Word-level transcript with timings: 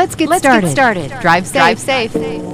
Let's 0.00 0.14
get 0.14 0.30
Let's 0.30 0.40
started. 0.40 0.62
Get 0.62 0.72
started. 0.72 1.10
Drive 1.20 1.46
safe. 1.46 1.52
Drive 1.52 1.78
safe. 1.78 2.49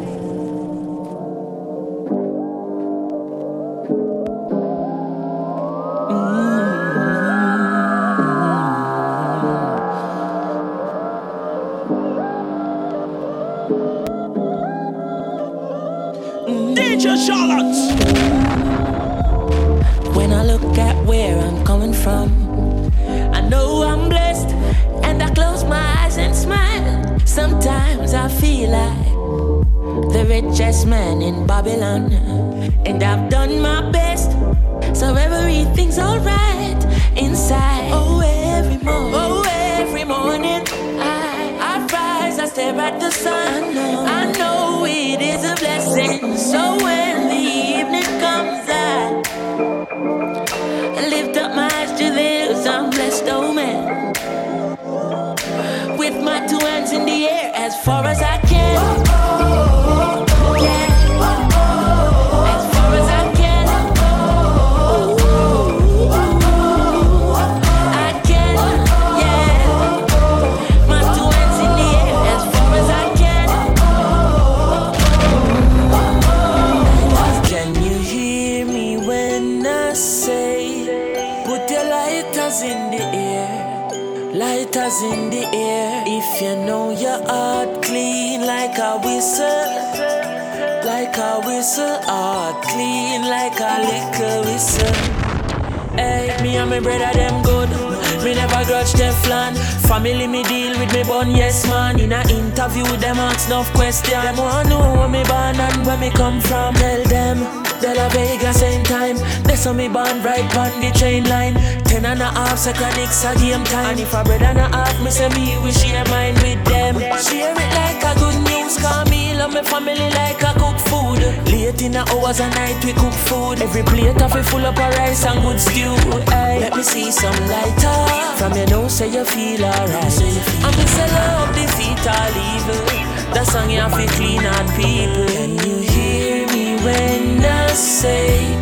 Full 124.48 124.64
up 124.66 124.78
of 124.78 124.94
rice 124.98 125.24
and 125.24 125.40
good 125.42 125.60
stew. 125.60 125.94
Ay, 126.28 126.58
let 126.60 126.76
me 126.76 126.82
see 126.82 127.10
some 127.10 127.38
lighter. 127.48 128.36
From 128.38 128.52
your 128.54 128.66
nose 128.68 128.94
say 128.98 129.08
you 129.08 129.24
feel 129.24 129.64
alright. 129.64 130.20
And 130.64 130.74
me 130.76 130.86
say 130.86 131.08
love 131.16 131.54
defeat 131.54 132.06
all 132.06 132.36
evil. 132.50 133.06
The 133.34 133.44
song 133.44 133.70
you 133.70 133.80
have 133.80 133.92
to 133.92 134.06
clean 134.16 134.44
out 134.44 134.66
people. 134.76 135.26
Can 135.26 135.58
you 135.66 135.78
hear 135.92 136.46
me 136.48 136.76
when 136.84 137.44
I 137.44 137.68
say, 137.72 138.56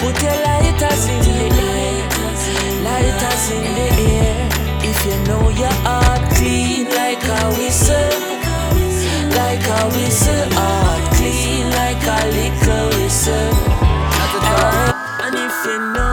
put 0.00 0.16
your 0.22 0.38
lighters 0.48 1.08
in 1.08 1.20
the 1.22 1.48
air? 1.62 2.08
lighters 2.84 3.50
in 3.50 3.64
the 3.78 3.88
air. 4.18 4.48
If 4.90 4.98
you 5.06 5.16
know 5.28 5.48
your 5.50 5.76
heart 5.86 6.22
clean 6.36 6.86
like 6.90 7.22
a 7.22 7.42
whistle, 7.58 8.10
like 9.38 9.64
a 9.78 9.80
whistle, 9.94 10.48
heart 10.58 11.04
clean 11.16 11.70
like 11.70 12.02
a 12.02 12.20
little 12.36 12.88
whistle. 12.98 13.78
You 15.68 15.78
know 15.92 16.07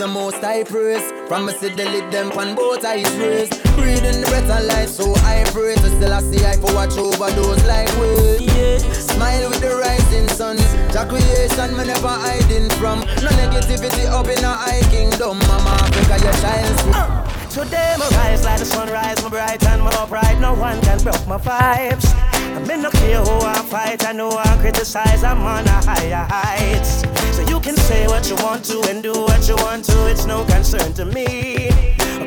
the 0.00 0.08
most 0.08 0.36
high 0.36 0.64
praise. 0.64 1.12
Promise 1.28 1.60
to 1.60 1.68
delete 1.68 2.10
them 2.10 2.32
on 2.32 2.54
both 2.54 2.82
eyes 2.86 3.04
raised. 3.18 3.52
Breathing 3.76 4.24
the 4.24 4.26
breath 4.32 4.48
of 4.48 4.64
life, 4.64 4.88
so 4.88 5.12
I 5.28 5.44
pray 5.52 5.74
to 5.74 5.88
still 5.92 6.14
I 6.14 6.20
see 6.24 6.42
I 6.42 6.56
for 6.56 6.72
watch 6.72 6.96
over 6.96 7.28
those 7.36 7.62
like 7.68 7.92
waves. 8.00 8.40
Yeah. 8.40 8.78
Smile 8.96 9.50
with 9.50 9.60
the 9.60 9.76
rising 9.76 10.26
sun. 10.28 10.56
Your 10.96 11.04
creation, 11.04 11.76
me 11.76 11.84
never 11.84 12.08
hiding 12.08 12.70
from. 12.80 13.00
No 13.20 13.28
negativity 13.36 14.08
up 14.08 14.24
in 14.24 14.42
a 14.42 14.48
high 14.48 14.80
kingdom. 14.88 15.36
Mama 15.44 15.76
Africa, 15.84 16.16
your 16.24 16.36
shine 16.40 16.74
through. 16.80 16.96
Uh. 16.96 17.20
Today 17.50 17.94
my 17.98 18.08
rise 18.16 18.42
like 18.42 18.58
the 18.58 18.64
sunrise, 18.64 19.22
my 19.22 19.28
bright 19.28 19.62
and 19.66 19.82
my 19.82 19.92
upright. 20.00 20.40
No 20.40 20.54
one 20.54 20.80
can 20.80 21.02
broke 21.02 21.26
my 21.28 21.36
vibes. 21.36 22.08
I'm 22.56 22.70
in 22.70 22.80
no 22.80 22.90
care 22.90 23.20
who 23.20 23.44
I 23.44 23.60
fight, 23.68 24.06
I 24.06 24.12
know 24.12 24.30
I 24.30 24.56
criticize, 24.60 25.22
I'm 25.22 25.42
on 25.42 25.66
a 25.66 25.84
higher 25.84 26.26
heights. 26.28 27.19
So 27.40 27.48
you 27.48 27.60
can 27.60 27.74
say 27.74 28.06
what 28.06 28.28
you 28.28 28.36
want 28.36 28.66
to 28.66 28.82
and 28.90 29.02
do 29.02 29.12
what 29.12 29.48
you 29.48 29.56
want 29.56 29.86
to, 29.86 30.10
it's 30.10 30.26
no 30.26 30.44
concern 30.44 30.92
to 30.92 31.06
me. 31.06 31.70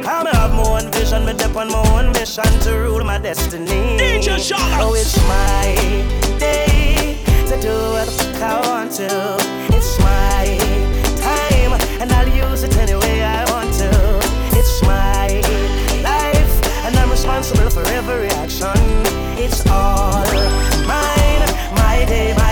Call 0.02 0.24
me 0.24 0.32
have 0.34 0.54
my 0.54 0.64
own 0.66 0.92
vision, 0.92 1.24
me 1.24 1.34
dip 1.34 1.56
on 1.56 1.70
my 1.70 1.84
own 1.94 2.12
mission 2.14 2.50
to 2.62 2.72
rule 2.80 3.04
my 3.04 3.20
destiny. 3.20 3.98
DJ 4.00 4.52
Oh, 4.82 4.96
it's 4.96 5.16
my 5.30 5.70
day 6.40 7.22
to 7.48 7.62
do 7.62 7.76
what 7.94 8.10
I 8.42 8.60
want 8.68 8.92
to. 8.94 9.38
It's 9.78 10.00
my 10.00 10.58
time, 11.22 11.74
and 12.02 12.12
I'll 12.12 12.50
use 12.50 12.64
it 12.64 12.76
any 12.78 12.96
way 12.96 13.24
I 13.24 13.46
want 13.52 13.72
to. 13.82 13.90
It's 14.58 14.82
my 14.82 15.28
life, 16.02 16.54
and 16.86 16.96
I'm 16.96 17.12
responsible 17.12 17.70
for 17.70 17.86
every 17.90 18.30
action. 18.42 18.82
It's 19.38 19.64
all 19.68 20.26
mine, 20.90 21.46
my 21.78 22.04
day, 22.08 22.34
my 22.36 22.43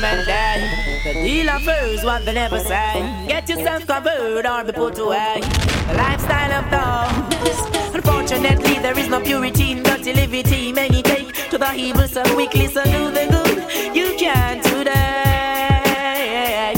the 0.00 0.24
day. 0.24 1.02
The 1.04 1.12
dealer 1.12 1.58
first 1.60 2.04
what 2.04 2.24
they 2.24 2.32
never 2.32 2.58
say. 2.60 3.24
Get 3.28 3.48
yourself 3.48 3.86
covered 3.86 4.46
or 4.46 4.64
be 4.64 4.72
put 4.72 4.98
away. 4.98 5.40
The 5.88 5.94
lifestyle 5.94 6.52
of 6.60 6.70
those. 6.70 7.94
Unfortunately, 7.94 8.78
there 8.78 8.98
is 8.98 9.08
no 9.08 9.20
purity 9.20 9.72
in 9.72 9.82
dirty 9.82 10.12
liberty. 10.14 10.72
Many 10.72 11.02
take 11.02 11.34
to 11.50 11.58
the 11.58 11.74
evil 11.74 12.08
so 12.08 12.22
quickly, 12.34 12.66
so 12.66 12.82
do 12.84 13.10
the 13.10 13.26
good. 13.30 13.58
You 13.94 14.16
can't 14.16 14.62
do 14.62 14.84
that. 14.84 16.74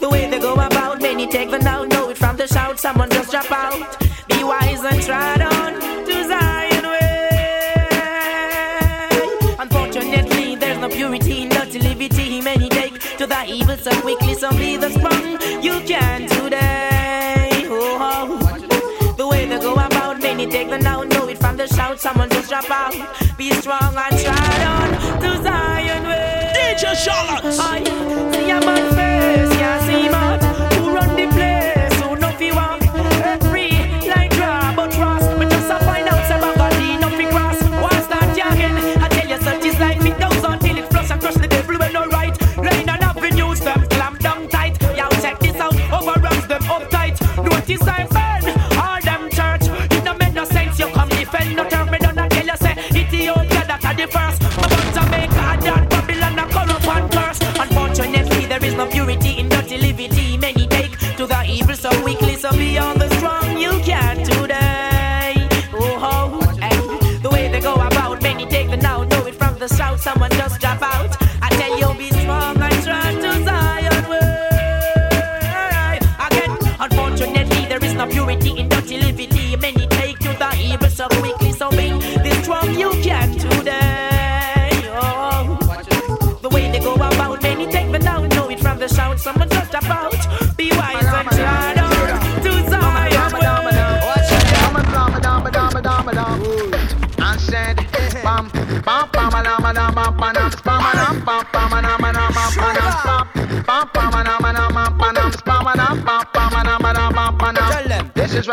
The 0.00 0.08
way 0.08 0.30
they 0.30 0.38
go 0.38 0.54
about, 0.54 1.00
many 1.02 1.26
take 1.26 1.50
the 1.50 1.58
now, 1.58 1.82
know 1.84 2.10
it 2.10 2.18
from 2.18 2.36
the 2.36 2.46
shout. 2.46 2.78
Someone 2.78 3.10
just 3.10 3.32
drop 3.32 3.50
out. 3.50 3.98
Be 4.28 4.44
wise 4.44 4.84
and 4.84 5.42
on 5.42 5.42
to 5.50 5.65
will 13.76 13.92
so 13.92 14.00
quickly 14.00 14.34
some 14.34 14.56
leave 14.56 14.82
us. 14.82 14.94
You 15.64 15.80
can 15.86 16.28
today. 16.28 17.64
Oh, 17.68 17.98
oh. 18.00 19.12
The 19.16 19.26
way 19.26 19.46
they 19.46 19.58
go 19.58 19.74
about, 19.74 20.20
many 20.20 20.46
take 20.46 20.68
the 20.68 20.78
now 20.78 21.02
know 21.02 21.28
it 21.28 21.38
from 21.38 21.56
the 21.56 21.66
shout. 21.66 22.00
Someone 22.00 22.30
just 22.30 22.48
drop 22.48 22.70
out. 22.70 22.94
Be 23.36 23.50
strong 23.52 23.94
and 23.96 24.20
try 24.20 24.64
on 24.64 25.20
to 25.20 25.42
Zion 25.42 26.04
way. 26.04 26.52
DJ 26.54 26.94
Charlotte. 26.94 27.44
I 27.44 27.84
see 28.32 28.50
a 28.50 28.60
man 28.60 28.94
face. 28.94 29.55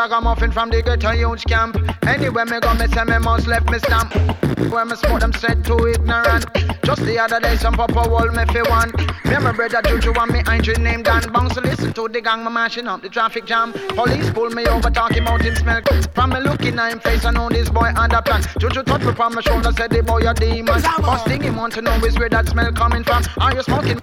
Ragamuffin 0.04 0.52
from 0.52 0.70
the 0.70 0.82
ghetto 0.82 1.12
youth 1.12 1.46
camp. 1.46 1.78
Anywhere 2.06 2.46
me 2.46 2.60
go, 2.60 2.74
me 2.74 2.88
say 2.88 3.06
me 3.06 3.18
must 3.20 3.48
left 3.48 3.70
me 3.72 3.80
stamp. 3.80 4.14
Where 4.70 4.86
me 4.86 4.96
smoke 4.98 5.22
them 5.22 5.32
said 5.32 5.64
too 5.64 5.88
ignorant. 5.88 6.46
Just 6.84 7.06
the 7.06 7.18
other 7.20 7.40
day, 7.40 7.56
some 7.56 7.74
papa 7.74 8.10
wall 8.10 8.28
me 8.28 8.44
fi 8.52 8.64
one. 8.70 8.92
Me 9.34 9.38
and 9.38 9.46
my 9.46 9.52
brother 9.52 9.82
Juju 9.82 10.14
and 10.14 10.32
me 10.32 10.44
Andrew 10.46 10.76
named 10.76 11.06
Dan 11.06 11.24
Bounce. 11.34 11.58
Listen 11.58 11.92
to 11.94 12.08
the 12.08 12.22
gang, 12.22 12.44
me 12.44 12.52
mashing 12.52 12.88
up 12.88 13.02
the 13.02 13.10
traffic 13.10 13.48
jam. 13.48 13.74
Police 13.74 14.30
pull 14.30 14.52
me 14.52 14.68
over, 14.68 14.92
talking 14.92 15.24
about 15.24 15.42
him 15.42 15.56
smell. 15.56 15.82
From 16.14 16.30
me 16.30 16.40
looking 16.40 16.78
at 16.78 16.92
him 16.92 17.00
face, 17.00 17.26
I 17.26 17.32
know 17.32 17.50
this 17.50 17.68
boy 17.68 17.90
had 17.96 18.14
a 18.14 18.22
plan. 18.22 18.44
Juju 18.60 18.84
touch 18.84 19.02
me 19.02 19.12
from 19.16 19.34
my 19.34 19.42
shoulder, 19.42 19.72
said 19.72 19.90
the 19.90 20.04
boy 20.04 20.22
a 20.30 20.36
demon. 20.36 20.80
First 20.80 21.26
thing 21.26 21.42
he 21.42 21.50
want 21.50 21.74
to 21.74 21.82
know 21.82 21.96
is 22.06 22.16
where 22.20 22.30
that 22.30 22.48
smell 22.48 22.72
coming 22.74 23.04
from. 23.04 23.24
Are 23.40 23.56
you 23.56 23.64
smoking? 23.64 24.00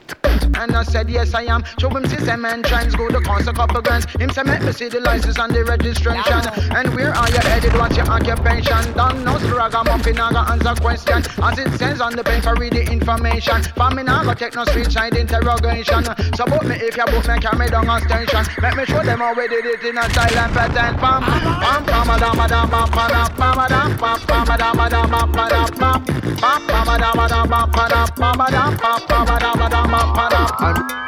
And 0.58 0.74
I 0.74 0.82
said 0.82 1.08
yes 1.08 1.32
I 1.32 1.42
am. 1.42 1.62
Show 1.78 1.90
him 1.90 2.06
system 2.08 2.44
and 2.44 2.64
trends 2.64 2.96
go 2.96 3.08
to 3.08 3.20
cost 3.20 3.46
a 3.46 3.52
couple 3.52 3.82
grand. 3.82 4.10
Him 4.20 4.30
say 4.30 4.42
make 4.42 4.62
me 4.62 4.72
see 4.72 4.88
the 4.88 4.98
license 4.98 5.38
and 5.38 5.54
the 5.54 5.64
registration. 5.64 6.42
And 6.74 6.92
where 6.92 7.14
are 7.14 7.30
you 7.30 7.38
headed? 7.38 7.74
What's 7.74 7.96
your 7.96 8.06
occupation? 8.06 8.92
Don't 8.94 9.22
know 9.22 9.38
ragamuffin, 9.60 10.18
I 10.18 10.32
got 10.32 10.50
answer 10.50 10.80
question. 10.80 11.22
As 11.42 11.58
it 11.58 11.70
says 11.78 12.00
on 12.00 12.16
the 12.16 12.24
paper, 12.24 12.54
read 12.54 12.72
the 12.72 12.82
information. 12.90 13.62
For 13.76 13.90
me 13.90 14.02
now, 14.02 14.24
go 14.24 14.34
take 14.34 14.54
no 14.54 14.64
street 14.64 14.90
side 14.90 15.16
interrogation. 15.20 16.02
So 16.34 16.44
book 16.46 16.64
me 16.64 16.76
if 16.76 16.96
you 16.96 17.04
book 17.04 17.28
me, 17.28 17.38
carry 17.38 17.58
me 17.58 17.66
down 17.68 17.88
on 17.88 18.00
station. 18.02 18.44
Let 18.62 18.76
me 18.76 18.84
show 18.86 19.02
them 19.04 19.18
how 19.18 19.34
we 19.34 19.46
did 19.48 19.66
it 19.66 19.84
in 19.84 19.98
a 19.98 20.08
silent 20.10 20.52
pattern. 20.54 20.96
Pam, 20.98 21.22
pam, 21.22 21.84
pam, 21.84 22.10
a 22.10 22.18
dam, 22.18 22.40
a 22.40 22.48
dam, 22.48 22.70
pam, 22.70 22.88
pam, 22.88 23.10
pam, 23.36 23.58
a 23.58 23.68
dam, 23.68 23.98
pam, 23.98 24.18
pam, 24.26 24.48
a 24.48 24.56
dam, 24.56 24.80
a 24.80 24.88
dam, 24.88 25.10
pam, 25.10 25.32
pam, 25.32 25.48
pam, 25.78 26.02
pam, 26.40 26.66
pam, 26.66 26.88
a 26.88 26.98
dam, 26.98 27.18
a 27.18 27.28
pam, 27.28 27.50
pam, 27.50 27.70
pam, 27.70 28.40
a 28.40 28.50
pam, 28.80 29.00
pam, 29.06 29.28
a 29.28 29.68
dam, 29.68 29.88
pam, 29.90 30.08
pam, 30.14 30.46
pam. 30.58 31.00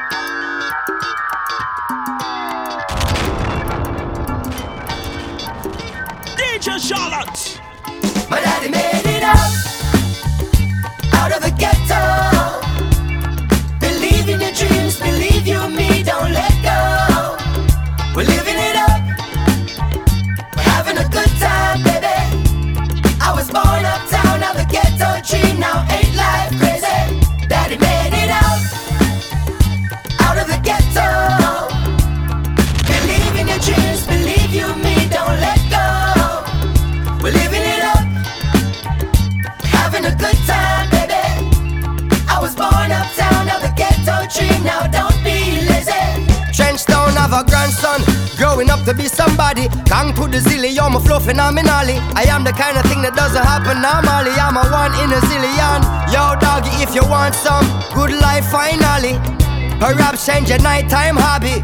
DJ 6.36 6.78
Charlotte. 6.78 7.60
My 8.30 8.40
daddy 8.40 8.70
made 8.70 9.06
it 9.16 9.22
out, 9.22 9.52
out 11.14 11.32
of 11.32 11.42
the 11.42 11.50
ghetto. 11.58 12.31
To 48.92 49.02
be 49.02 49.08
somebody. 49.08 49.68
Gang 49.84 50.14
to 50.14 50.28
the 50.28 50.38
zilly 50.38 50.78
on 50.80 50.92
my 50.92 51.00
flow 51.00 51.18
phenomenally. 51.18 51.96
I 52.14 52.24
am 52.28 52.44
the 52.44 52.52
kind 52.52 52.76
of 52.76 52.84
thing 52.84 53.02
that 53.02 53.14
doesn't 53.14 53.44
happen 53.44 53.80
normally. 53.80 54.32
I'm 54.36 54.56
a 54.56 54.64
one 54.70 54.92
in 55.02 55.10
a 55.12 55.20
zillion. 55.28 55.80
Yo, 56.12 56.36
doggy, 56.40 56.72
if 56.82 56.94
you 56.94 57.04
want 57.08 57.34
some 57.34 57.64
good 57.94 58.12
life, 58.20 58.46
finally. 58.50 59.41
Perhaps 59.82 60.24
change 60.24 60.48
your 60.48 60.62
nighttime 60.62 61.16
hobby. 61.18 61.58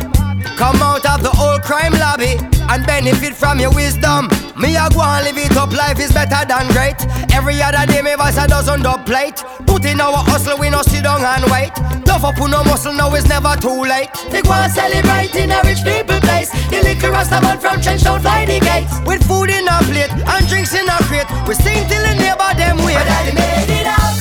Come 0.58 0.82
out 0.82 1.06
of 1.06 1.22
the 1.22 1.30
old 1.38 1.62
crime 1.62 1.94
lobby 2.02 2.34
and 2.66 2.84
benefit 2.84 3.32
from 3.32 3.60
your 3.60 3.70
wisdom. 3.70 4.26
Me 4.58 4.74
a 4.74 4.90
go 4.90 5.06
and 5.06 5.22
live 5.22 5.38
it 5.38 5.56
up, 5.56 5.70
life 5.70 6.02
is 6.02 6.10
better 6.10 6.42
than 6.42 6.66
great. 6.74 6.98
Every 7.30 7.62
other 7.62 7.86
day, 7.86 8.02
me 8.02 8.18
voice 8.18 8.36
a 8.36 8.48
dozen 8.48 8.82
dub 8.82 9.06
plate. 9.06 9.38
Put 9.70 9.84
in 9.84 10.00
our 10.00 10.18
hustle, 10.18 10.58
we 10.58 10.68
no 10.68 10.82
sit 10.82 11.04
down 11.04 11.22
and 11.22 11.46
wait. 11.46 11.70
Tough 12.02 12.24
up, 12.26 12.38
no 12.42 12.64
muscle, 12.66 12.92
now 12.92 13.14
it's 13.14 13.28
never 13.28 13.54
too 13.54 13.86
late. 13.86 14.10
They 14.34 14.42
go 14.42 14.50
and 14.50 14.72
celebrate 14.72 15.38
in 15.38 15.54
a 15.54 15.62
rich 15.62 15.86
people 15.86 16.18
place. 16.18 16.50
The 16.74 16.82
liquor 16.82 17.14
rasta 17.14 17.38
man 17.40 17.62
from 17.62 17.78
Trenchtown 17.78 18.18
fly 18.20 18.50
the 18.50 18.58
gates. 18.58 18.98
With 19.06 19.22
food 19.30 19.54
in 19.54 19.68
our 19.70 19.86
plate 19.86 20.10
and 20.10 20.42
drinks 20.50 20.74
in 20.74 20.90
our 20.90 21.06
crate, 21.06 21.30
we 21.46 21.54
sing 21.54 21.86
till 21.86 22.02
the 22.02 22.18
neighbor 22.18 22.50
them 22.58 22.82
wait. 22.82 22.98
My 22.98 23.06
daddy 23.06 23.30
made 23.38 23.70
it 23.78 23.86
out, 23.86 24.18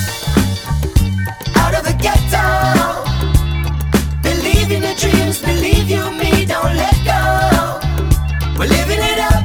out 1.58 1.74
of 1.74 1.82
the 1.82 1.98
ghetto. 1.98 2.77
Believe 5.58 5.90
you 5.90 6.06
me, 6.12 6.46
don't 6.46 6.76
let 6.82 6.98
go. 7.12 7.22
We're 8.58 8.70
living 8.78 9.02
it 9.02 9.20
up, 9.32 9.44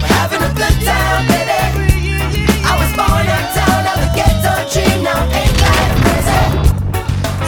we're 0.00 0.14
having 0.18 0.42
a 0.42 0.52
good 0.60 0.76
time, 0.88 1.22
baby. 1.30 1.62
I 2.70 2.72
was 2.80 2.90
born 2.98 3.26
uptown, 3.36 3.78
now 3.86 3.96
the 4.02 4.10
ghetto 4.18 4.54
dream, 4.72 5.02
now 5.04 5.20
ain't 5.40 5.56
life 5.64 5.94
crazy. 6.02 6.42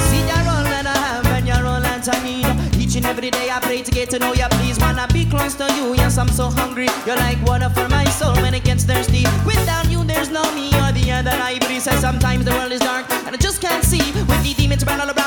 See 0.06 0.22
the 0.30 0.38
role 0.46 0.66
that 0.72 0.86
I 0.86 0.96
have 1.06 1.26
and 1.36 1.46
your 1.46 1.62
role 1.62 1.80
that 1.80 2.08
I 2.14 2.18
need. 2.22 2.80
Each 2.80 2.94
and 2.96 3.06
every 3.06 3.30
day 3.30 3.50
I 3.50 3.58
pray 3.60 3.82
to 3.82 3.90
get 3.90 4.10
to 4.10 4.18
know 4.18 4.32
you. 4.32 4.46
Please 4.58 4.78
wanna 4.78 5.06
be 5.12 5.24
close 5.24 5.54
to 5.56 5.66
you. 5.74 5.94
Yes, 5.94 6.16
I'm 6.18 6.28
so 6.28 6.46
hungry. 6.48 6.88
You're 7.06 7.16
like 7.16 7.38
water 7.44 7.70
for 7.70 7.88
my 7.88 8.04
soul 8.18 8.34
when 8.42 8.54
it 8.54 8.64
gets 8.64 8.84
thirsty. 8.84 9.24
Without 9.44 9.90
you, 9.90 10.04
there's 10.04 10.30
no 10.30 10.42
me. 10.54 10.70
You're 10.70 10.92
the 10.92 11.22
that 11.28 11.40
I. 11.42 11.60
Says 11.80 12.00
sometimes 12.00 12.44
the 12.44 12.50
world 12.50 12.72
is 12.72 12.80
dark 12.80 13.10
and 13.10 13.34
I 13.34 13.38
just 13.38 13.62
can't 13.62 13.82
see. 13.82 14.12
With 14.12 14.42
the 14.44 14.52
demons 14.52 14.84
run 14.84 15.00
all 15.00 15.06
around 15.06 15.19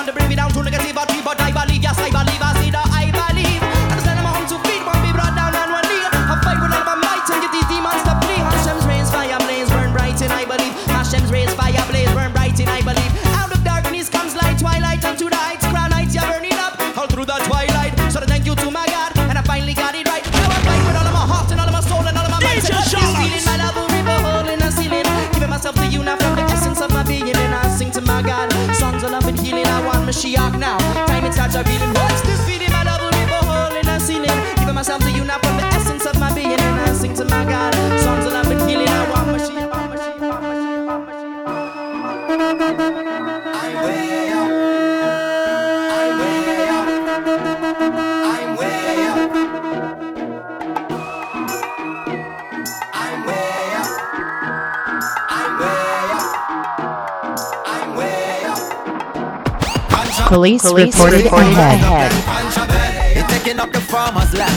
Police, 60.43 60.62
Police 60.63 60.93
reported, 61.00 61.23
reported 61.23 61.55
ahead. 61.55 62.12
ahead. 62.12 63.15
It's 63.15 63.31
taking 63.31 63.62
up 63.62 63.71
the 63.71 63.79
farmer's 63.79 64.33
land. 64.35 64.51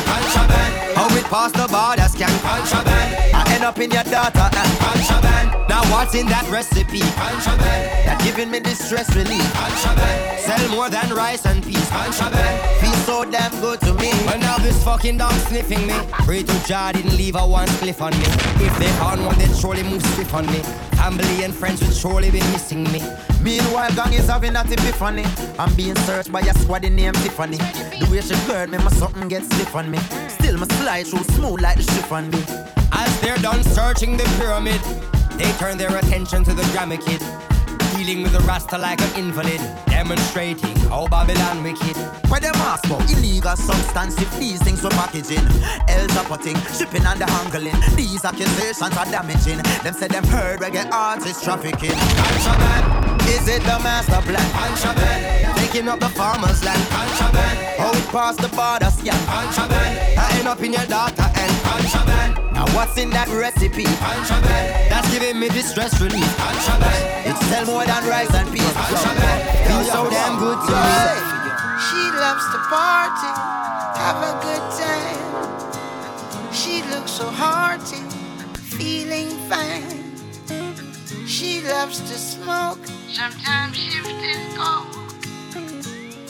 How 0.98 1.06
it 1.14 1.22
pass 1.30 1.52
the 1.52 1.68
border 1.70 2.08
scan. 2.10 2.26
I 3.30 3.46
end 3.54 3.62
up 3.62 3.78
in 3.78 3.92
your 3.92 4.02
data. 4.02 4.50
Uh. 4.50 5.66
Now 5.68 5.82
what's 5.94 6.16
in 6.16 6.26
that 6.26 6.48
recipe? 6.50 6.98
That 6.98 8.20
giving 8.24 8.50
me 8.50 8.58
distress 8.58 9.14
relief. 9.14 9.46
Sell 10.42 10.68
more 10.74 10.90
than 10.90 11.14
rice 11.14 11.46
and 11.46 11.62
peas. 11.62 11.88
Feel 12.82 12.96
so 13.06 13.24
damn 13.24 13.52
good 13.60 13.78
to 13.82 13.94
me. 13.94 14.10
When 14.26 14.40
now 14.40 14.58
this 14.58 14.82
fucking 14.82 15.18
dog 15.18 15.34
sniffing 15.46 15.86
me. 15.86 15.94
Pray 16.26 16.42
to 16.42 16.66
Jah 16.66 16.90
didn't 16.94 17.16
leave 17.16 17.36
a 17.36 17.46
one 17.46 17.68
cliff 17.78 18.02
on 18.02 18.10
me. 18.10 18.26
If 18.58 18.76
they 18.80 18.90
found 18.98 19.24
one, 19.24 19.38
they'd 19.38 19.54
surely 19.54 19.84
move 19.84 20.02
swift 20.02 20.34
on 20.34 20.46
me. 20.46 20.58
Family 20.98 21.44
and 21.44 21.54
friends 21.54 21.80
would 21.80 21.94
surely 21.94 22.32
be 22.32 22.40
missing 22.50 22.82
me. 22.90 23.00
Meanwhile, 23.46 23.94
gang 23.94 24.12
is 24.12 24.26
having 24.26 24.54
that 24.54 24.66
epiphany. 24.72 25.22
I'm 25.56 25.72
being 25.76 25.94
searched 25.98 26.32
by 26.32 26.40
a 26.40 26.52
squad 26.58 26.84
in 26.84 26.96
named 26.96 27.14
Tiffany. 27.18 27.58
The 27.58 28.08
way 28.10 28.20
she 28.20 28.34
heard 28.50 28.70
me, 28.70 28.78
my 28.78 28.90
something 28.90 29.28
gets 29.28 29.46
stiff 29.46 29.72
on 29.76 29.88
me. 29.88 29.98
Still, 30.26 30.58
my 30.58 30.66
slide 30.82 31.06
through 31.06 31.22
smooth 31.38 31.60
like 31.60 31.76
the 31.76 31.84
chiffon 31.84 32.28
me. 32.30 32.42
As 32.90 33.20
they're 33.20 33.36
done 33.36 33.62
searching 33.62 34.16
the 34.16 34.24
pyramid, 34.40 34.80
they 35.38 35.48
turn 35.62 35.78
their 35.78 35.96
attention 35.96 36.42
to 36.42 36.54
the 36.54 36.64
Grammy 36.74 36.98
Kid. 36.98 37.22
Dealing 37.94 38.24
with 38.24 38.32
the 38.32 38.40
Rasta 38.40 38.78
like 38.78 39.00
an 39.00 39.14
invalid, 39.14 39.60
demonstrating 39.86 40.74
how 40.90 41.06
Babylon 41.06 41.62
wicked. 41.62 41.96
Where 42.26 42.40
them 42.40 42.56
ask 42.56 42.84
about 42.86 43.08
illegal 43.12 43.54
substance 43.54 44.20
if 44.20 44.38
these 44.40 44.60
things 44.60 44.82
were 44.82 44.90
packaging. 44.90 45.46
Else 45.86 46.16
are 46.16 46.24
putting, 46.24 46.56
shipping 46.74 47.06
and 47.06 47.20
the 47.20 47.30
handling. 47.30 47.78
These 47.94 48.24
accusations 48.24 48.96
are 48.96 49.06
damaging. 49.06 49.62
Them 49.84 49.94
say 49.94 50.08
them 50.08 50.24
heard 50.24 50.58
reggae 50.58 50.90
artists 50.90 51.44
trafficking. 51.44 51.94
Contraband. 51.94 53.05
Is 53.34 53.48
it 53.48 53.62
the 53.62 53.78
master 53.82 54.20
plan? 54.22 54.46
Contraband. 54.52 55.56
Taking 55.58 55.88
up 55.88 56.00
the 56.00 56.08
farmer's 56.08 56.62
land. 56.64 56.82
Contraband. 56.88 57.58
How 57.78 57.92
it 57.92 58.06
past 58.08 58.38
the 58.40 58.48
border 58.48 58.90
scan. 58.90 59.18
Contraband. 59.26 60.18
I 60.18 60.38
end 60.38 60.48
up 60.48 60.60
in 60.62 60.72
your 60.72 60.86
data 60.86 61.26
and 61.34 61.52
contraband. 61.62 62.32
Now 62.54 62.66
what's 62.74 62.96
in 62.96 63.10
that 63.10 63.28
recipe? 63.28 63.84
Contraband. 63.84 64.90
That's 64.90 65.10
giving 65.10 65.38
me 65.38 65.48
distress 65.48 66.00
relief. 66.00 66.30
Contraband. 66.36 67.28
It 67.28 67.36
sell 67.48 67.66
more 67.66 67.84
than 67.84 68.02
rice 68.08 68.32
and 68.34 68.48
peas. 68.52 68.74
Feels 69.66 69.90
so 69.90 70.08
damn 70.10 70.38
good 70.38 70.58
to 70.66 70.72
me. 70.72 71.36
She 71.86 72.02
loves 72.10 72.44
to 72.52 72.58
party, 72.72 73.32
have 74.00 74.18
a 74.24 74.32
good 74.42 74.64
time. 74.80 75.20
She 76.52 76.82
looks 76.90 77.12
so 77.12 77.28
hearty, 77.28 78.00
feeling 78.76 79.28
fine. 79.48 80.02
She 81.26 81.60
loves 81.62 82.00
to 82.00 82.16
smoke, 82.16 82.78
sometimes 83.12 83.76
shift 83.76 84.08
and 84.08 84.56
go. 84.56 84.84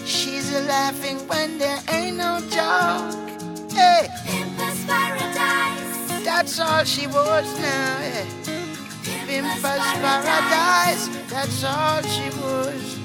She's 0.04 0.54
a 0.54 0.60
laughing 0.62 1.18
when 1.28 1.58
there 1.58 1.80
ain't 1.88 2.16
no 2.16 2.40
joke. 2.50 3.14
Hey, 3.72 4.08
Pimpa's 4.24 4.84
paradise. 4.84 6.24
that's 6.24 6.60
all 6.60 6.84
she 6.84 7.06
was 7.06 7.46
now. 7.60 7.98
Hey. 7.98 8.26
Pimpa's 9.26 9.88
paradise, 10.02 11.08
that's 11.28 11.64
all 11.64 12.02
she 12.02 12.28
was. 12.40 12.98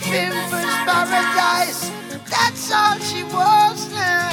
Pimpa's 0.00 0.74
paradise, 0.86 1.90
that's 2.28 2.72
all 2.72 2.98
she 2.98 3.22
was 3.24 3.90
now. 3.92 4.30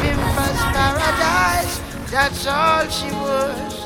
Pimpa's 0.00 0.62
paradise, 0.76 1.80
that's 2.10 2.46
all 2.46 2.86
she 2.88 3.10
was. 3.12 3.83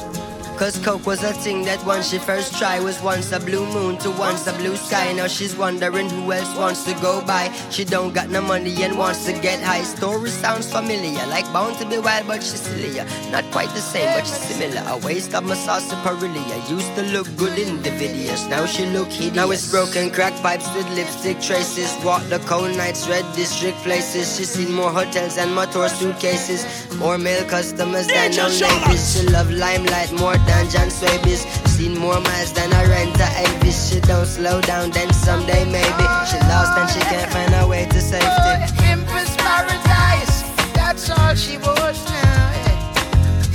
Cause 0.59 0.77
Coke 0.85 1.07
was 1.07 1.23
a 1.23 1.33
thing 1.33 1.63
that 1.67 1.79
once 1.87 2.11
she 2.11 2.19
first 2.19 2.59
tried 2.59 2.83
was 2.83 3.01
once 3.01 3.31
a 3.31 3.39
blue 3.39 3.65
moon 3.73 3.97
to 3.99 4.11
once 4.11 4.45
a 4.49 4.53
blue 4.55 4.75
sky. 4.75 5.13
Now 5.13 5.29
she's 5.29 5.57
wondering 5.57 6.11
who 6.11 6.33
else 6.33 6.53
wants 6.57 6.83
to 6.83 6.95
go 6.95 7.25
by. 7.25 7.53
She 7.71 7.85
don't 7.85 8.13
got 8.13 8.29
no 8.29 8.43
money 8.43 8.75
and 8.83 8.99
wants 8.99 9.25
to 9.27 9.33
get 9.35 9.63
high. 9.63 9.85
Story 9.85 10.31
sounds 10.31 10.69
familiar, 10.69 11.25
like 11.29 11.45
bound 11.53 11.79
to 11.79 11.87
be 11.87 11.99
wild, 11.99 12.27
but 12.27 12.43
she's 12.43 12.61
sillier. 12.61 13.07
Not 13.31 13.45
quite 13.53 13.69
the 13.69 13.81
same, 13.81 14.07
but 14.07 14.27
she's 14.27 14.59
similar. 14.59 14.83
A 14.89 14.97
waste 15.07 15.33
of 15.33 15.45
my 15.45 15.55
sauce 15.55 15.89
Perilia. 16.03 16.69
Used 16.69 16.93
to 16.97 17.03
look 17.15 17.29
good 17.37 17.57
in 17.57 17.81
the 17.83 17.91
videos, 17.91 18.51
now 18.51 18.67
she 18.67 18.85
look 18.87 19.07
hideous. 19.07 19.37
Now 19.37 19.53
it's 19.53 19.71
broken 19.71 20.11
crack 20.11 20.35
pipes 20.43 20.67
with 20.75 20.91
lipstick 20.91 21.41
traces. 21.41 21.95
Walk 22.05 22.29
the 22.31 22.41
cold 22.51 22.77
nights, 22.77 23.07
red 23.09 23.25
district 23.37 23.79
places. 23.87 24.37
She's 24.37 24.51
seen 24.51 24.75
more 24.75 24.91
hotels 24.91 25.39
and 25.39 25.55
motor 25.55 25.89
suitcases. 25.89 26.67
More 26.97 27.17
male 27.17 27.45
customers 27.45 28.09
than 28.09 28.35
no 28.35 28.49
ladies. 28.49 29.15
She 29.15 29.25
love 29.29 29.53
limelight 29.53 30.11
more 30.19 30.35
than 30.49 30.69
John 30.71 30.91
Swabies. 30.91 31.43
Seen 31.77 31.95
more 31.99 32.21
miles 32.21 32.53
than 32.53 32.73
a 32.73 32.83
renter 32.89 33.31
Elvis. 33.45 33.79
She 33.93 34.01
don't 34.01 34.27
slow 34.27 34.61
down, 34.61 34.91
then 34.91 35.13
someday 35.13 35.65
maybe. 35.65 36.05
She 36.31 36.39
lost 36.51 36.73
and 36.81 36.89
she 36.91 37.01
can't 37.11 37.31
find 37.33 37.53
her 37.55 37.67
way 37.69 37.85
to 37.87 38.01
safety. 38.01 38.27
Pimpa's 38.83 39.33
paradise, 39.37 40.43
that's 40.75 41.11
all 41.11 41.35
she 41.35 41.57
was 41.59 41.99
now. 42.11 42.25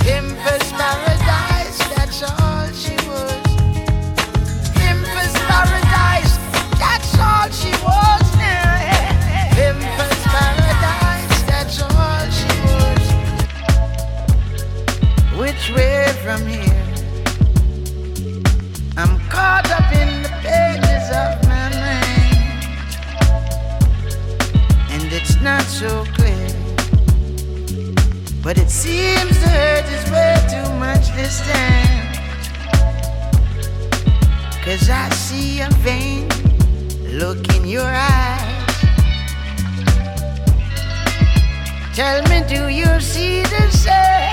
yeah. 0.06 0.22
Paradise, 0.76 1.78
that's 1.94 2.22
all 2.22 2.66
she 2.72 2.96
was. 3.08 3.42
Pimpa's 4.74 5.34
paradise, 5.50 6.34
that's 6.82 7.12
all 7.18 7.48
she 7.50 7.70
was 7.86 8.26
now. 8.36 8.74
Eh? 8.92 9.54
Pimpa's 9.54 10.22
paradise, 10.34 11.42
that's 11.50 11.80
all 11.82 12.24
she 12.38 12.52
was. 12.66 13.04
Which 15.38 15.64
way 15.76 16.06
from 16.22 16.40
here? 16.46 16.63
Not 25.44 25.62
so 25.64 26.04
clear. 26.14 26.48
But 28.42 28.56
it 28.56 28.70
seems 28.70 29.38
the 29.42 29.48
hurt 29.48 29.84
is 29.92 30.10
way 30.10 30.34
too 30.48 30.68
much 30.76 31.14
this 31.14 31.40
time. 31.52 32.14
Cause 34.64 34.88
I 34.88 35.10
see 35.10 35.60
a 35.60 35.68
vain 35.84 36.28
look 37.18 37.54
in 37.54 37.66
your 37.66 37.84
eyes. 37.84 38.40
Tell 41.94 42.22
me, 42.30 42.42
do 42.48 42.68
you 42.68 42.98
see 43.00 43.42
the? 43.42 43.64
Same 43.70 44.23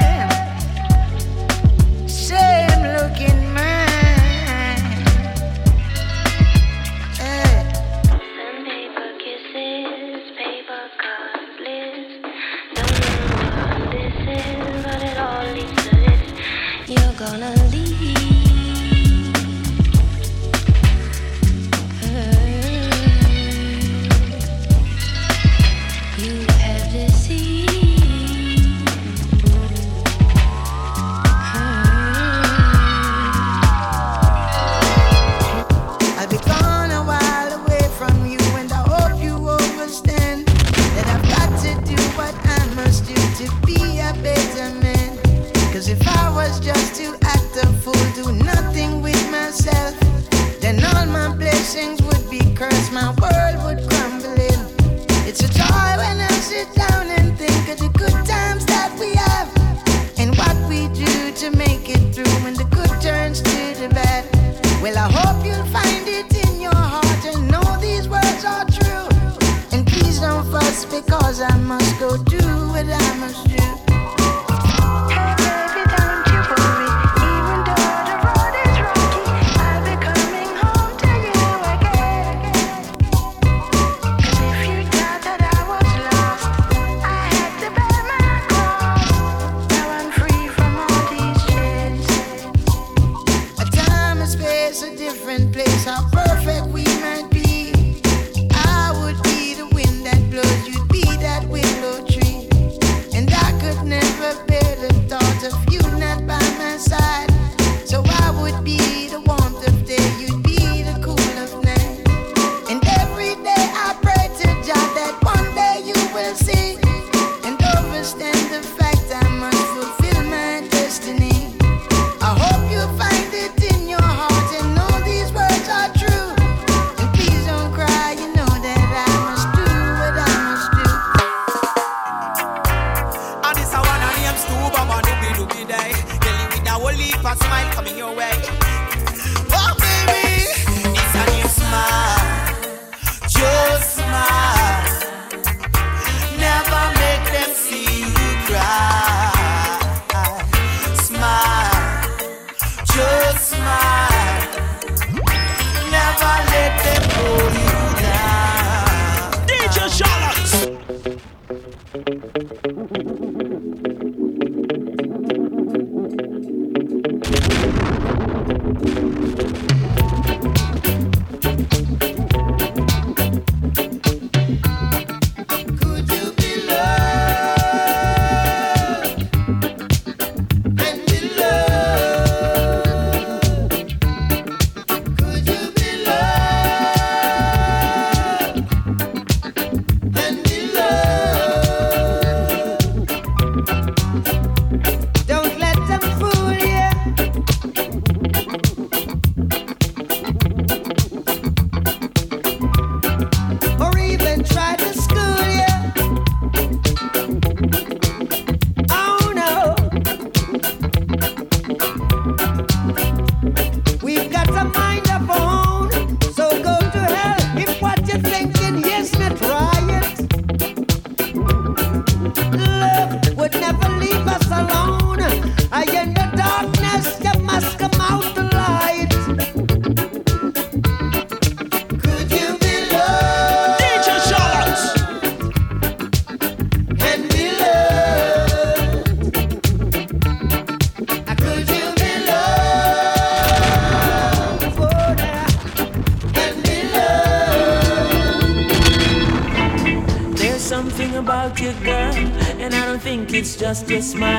just 253.71 253.89
a 253.89 254.01
smile. 254.01 254.30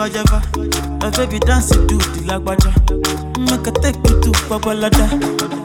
Guajava. 0.00 0.40
Baby 1.18 1.38
dance 1.40 1.72
it 1.72 1.86
to 1.86 1.96
the 1.98 2.24
lagbaja. 2.24 2.72
Make 3.38 3.66
a 3.66 3.70
take 3.82 3.96
you 3.96 4.18
to 4.22 4.30
Babalada. 4.48 5.06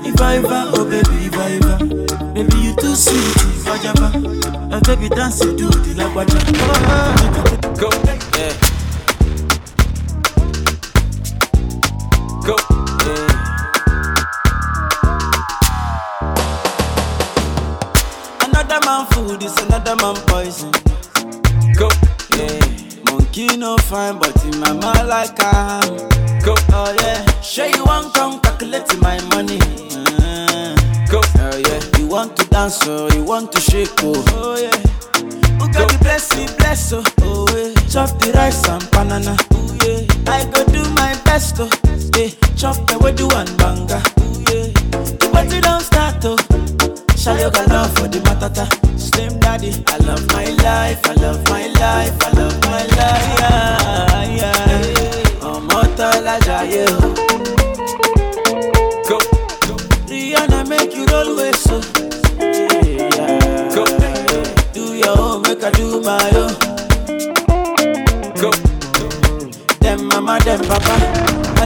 Iva 0.06 0.36
Iva, 0.36 0.72
oh 0.76 0.84
baby, 0.84 1.28
Iva 1.28 1.56
Iva. 1.56 1.78
Baby, 2.34 2.58
you 2.58 2.76
too 2.76 2.96
sweet, 2.96 3.64
Guajava. 3.64 4.12
My 4.70 4.82
baby 4.82 5.08
dance 5.08 5.40
it 5.40 5.58
to 5.58 5.68
the 5.68 5.94
lagbaja. 5.96 6.36
Go, 7.80 7.90
yeah. 8.38 8.65
dance, 32.70 33.16
you 33.16 33.24
want 33.24 33.52
to 33.52 33.62
shake, 33.62 33.94
oh. 34.00 34.55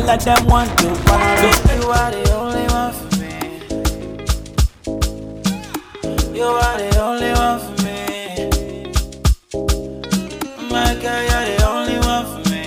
that 0.10 0.22
them 0.22 0.42
want 0.48 0.70
to 0.80 0.90
follow. 1.06 1.36
You 1.78 1.86
are 1.92 2.10
the 2.10 2.24
only 2.34 2.66
one 2.74 2.94
for 2.98 3.10
me. 3.22 3.34
You 6.36 6.46
are 6.46 6.78
the 6.80 6.90
only 7.00 7.32
one 7.38 7.60
for 7.62 7.76
me. 7.86 7.98
My 10.72 10.90
girl, 10.98 11.22
you're 11.30 11.46
the 11.52 11.58
only 11.70 11.98
one 12.10 12.26
for 12.26 12.42
me. 12.50 12.64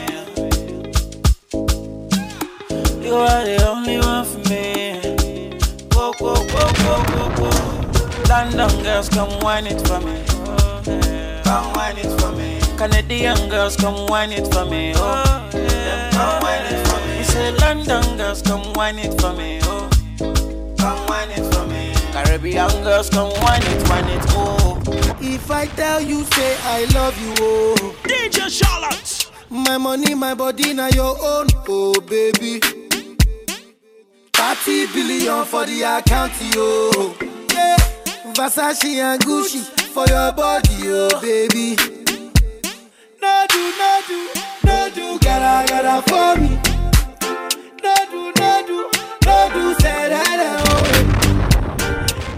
You 3.05 3.14
are 3.16 3.44
the 3.44 3.57
only 3.66 3.98
one 3.98 4.24
for 4.24 4.42
me. 4.48 4.70
Go 5.90 6.12
go 6.20 6.33
go 6.46 6.62
go 6.85 6.94
go 7.11 7.22
go. 7.40 7.50
London 8.28 8.70
girls, 8.85 9.09
come 9.09 9.33
wine 9.40 9.66
it 9.66 9.81
for 9.88 9.98
me. 9.98 10.14
Come 11.42 11.72
wine 11.72 11.98
it 11.98 12.20
for 12.20 12.31
me. 12.37 12.61
Canadian 12.76 13.48
girls, 13.48 13.74
come 13.74 14.07
wine 14.07 14.31
it 14.31 14.46
for 14.55 14.64
me. 14.64 14.92
Oh 14.94 15.62
me. 17.74 17.82
We 17.82 17.88
London 17.88 18.16
girls, 18.16 18.42
come 18.42 18.72
wine 18.74 18.98
it 18.98 19.20
for 19.20 19.32
me. 19.35 19.61
Oh, 19.62 19.88
come 20.78 21.06
wine 21.06 21.30
it 21.30 21.54
for 21.54 21.66
me. 21.66 21.92
Caribbean 22.12 22.82
girls, 22.82 23.11
come 23.11 23.32
wine 23.40 23.62
it, 23.62 23.88
wine 23.88 24.08
it. 24.08 24.22
Oh. 24.30 24.80
If 25.20 25.50
I 25.50 25.66
tell 25.66 26.00
you, 26.00 26.24
say 26.24 26.56
I 26.62 26.85
love 26.94 27.18
you, 27.20 27.35
oh. 27.40 27.94
DJ 28.04 28.48
Charlotte. 28.50 29.30
My 29.50 29.78
money, 29.78 30.14
my 30.14 30.35
body, 30.35 30.72
now 30.72 30.88
your 30.88 31.16
own, 31.20 31.46
oh 31.68 32.00
baby. 32.00 32.61
30 34.32 34.87
billion 34.92 35.44
for 35.44 35.64
the 35.66 35.82
account, 35.82 36.32
yo. 36.54 37.14
Yeah. 37.52 37.76
Versace 38.35 38.85
and 38.96 39.22
Gucci 39.22 39.61
for 39.92 40.06
your 40.08 40.32
body, 40.32 40.70
oh 40.85 41.20
baby. 41.20 41.76
No 43.20 43.46
do, 43.48 43.72
no 43.78 44.00
do, 44.08 44.28
no 44.64 44.90
do, 44.94 45.18
gotta, 45.20 45.68
gotta 45.68 46.02
for 46.11 46.40
me. 46.40 46.71
Do, 49.50 49.74
oh. 50.68 50.83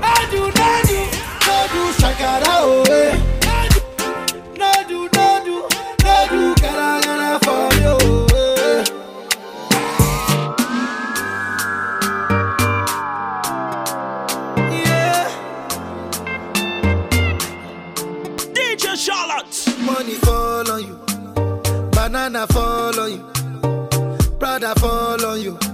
No 0.01 0.15
do, 0.31 0.43
no 0.57 1.57
do, 1.73 1.83
shakara. 1.99 2.47
No 2.47 2.85
do, 3.69 3.81
no 4.59 4.71
do, 4.89 4.99
no 5.13 6.17
do, 6.31 6.55
you. 6.57 8.05
Money 19.85 20.15
fall 20.15 20.71
on 20.71 20.81
you, 20.83 20.97
banana 21.91 22.47
fall 22.49 22.99
on 22.99 23.11
you, 23.13 23.23
Prada 24.39 24.75
fall 24.81 25.25
on 25.25 25.41
you. 25.41 25.74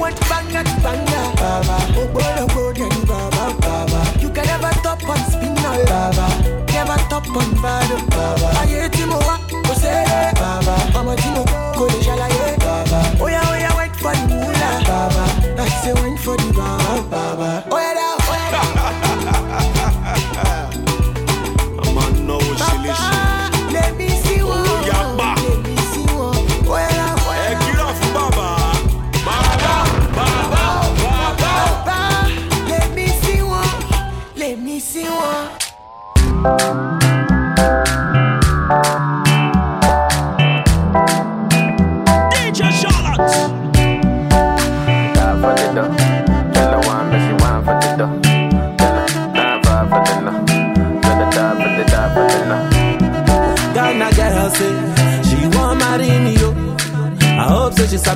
Want 0.00 0.18
banga 0.30 0.64
to 0.64 0.80
banga. 0.80 1.20
Baba. 1.36 1.76
Boy, 1.92 2.22
oh, 2.56 2.72
then 2.72 2.88
baba. 3.04 3.54
Baba. 3.60 4.00
You 4.18 4.30
can 4.30 4.46
never 4.46 4.72
top 4.80 5.06
on 5.06 5.18
spinner. 5.30 5.84
Baba. 5.84 6.26
Never 6.72 6.96
top 7.10 7.28
on 7.36 7.50
bad. 7.60 8.08
Baba. 8.08 8.48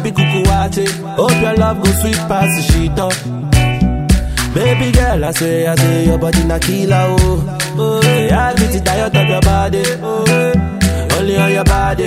Hope 0.05 0.75
say 0.75 0.87
she 0.87 0.93
sabi 0.93 1.11
kuku 1.13 1.15
wache. 1.15 1.17
Hope 1.17 1.41
your 1.41 1.55
love 1.57 1.83
go 1.83 1.91
sweet 2.01 2.17
past 2.29 2.57
the 2.57 2.63
sheet 2.73 2.99
up. 2.99 3.13
Baby 4.55 4.93
girl, 4.93 5.25
I 5.25 5.31
say, 5.33 5.67
I 5.67 5.75
say 5.75 6.07
your 6.07 6.19
body 6.19 6.45
na 6.45 6.59
killer 6.59 7.07
oh. 7.09 7.59
Oh, 7.77 8.01
yeah, 8.05 8.51
I 8.51 8.55
beat 8.55 8.71
the 8.71 8.81
diet 8.81 9.17
of 9.17 9.29
your 9.29 9.41
body. 9.41 9.83
Oh, 10.01 11.19
only 11.19 11.37
on 11.37 11.53
your 11.53 11.65
body. 11.65 12.07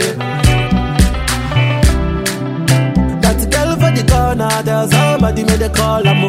That 3.21 3.39
girl 3.51 3.75
for 3.75 3.91
the 3.91 4.03
corner, 4.09 4.63
tell 4.63 4.87
somebody 4.89 5.43
make 5.43 5.59
the 5.59 5.69
call 5.69 6.07
am. 6.07 6.21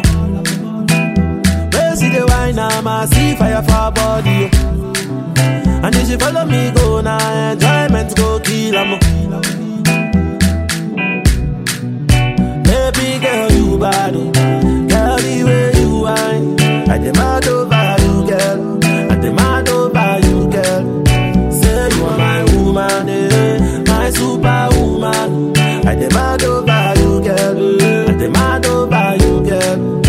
Where 1.71 1.95
see 1.95 2.09
the 2.09 2.25
wine, 2.27 2.59
I'm 2.59 3.07
see 3.07 3.35
fire 3.35 3.61
for 3.63 3.71
her 3.71 3.91
body. 3.91 4.49
oh. 4.51 5.83
And 5.85 5.95
if 5.95 6.07
she 6.07 6.17
follow 6.17 6.45
me 6.45 6.71
go 6.71 6.99
now, 6.99 7.51
enjoyment 7.53 8.13
go 8.17 8.39
kill 8.41 8.75
am. 8.75 9.18
Girl, 13.19 13.51
you 13.51 13.77
bad, 13.77 14.15
oh. 14.15 14.31
girl 14.31 15.17
the 15.17 15.43
way 15.43 15.71
you 15.79 15.99
whine. 16.01 16.59
I 16.89 16.97
demand 16.97 17.47
over 17.47 17.95
you, 18.03 18.27
girl. 18.27 18.79
I 19.11 19.15
demand 19.15 19.69
over 19.69 20.19
you, 20.27 20.49
girl. 20.49 20.83
Say 21.51 21.89
you 21.95 22.05
are 22.05 22.17
my 22.17 22.43
woman, 22.53 23.09
eh, 23.09 23.83
my 23.87 24.09
superwoman. 24.11 25.57
I 25.87 25.95
demand 25.95 26.43
over 26.43 26.93
you, 26.99 27.21
girl. 27.21 27.81
I 28.09 28.13
demand 28.17 28.65
over 28.65 29.15
you, 29.23 29.33
girl. 29.49 30.01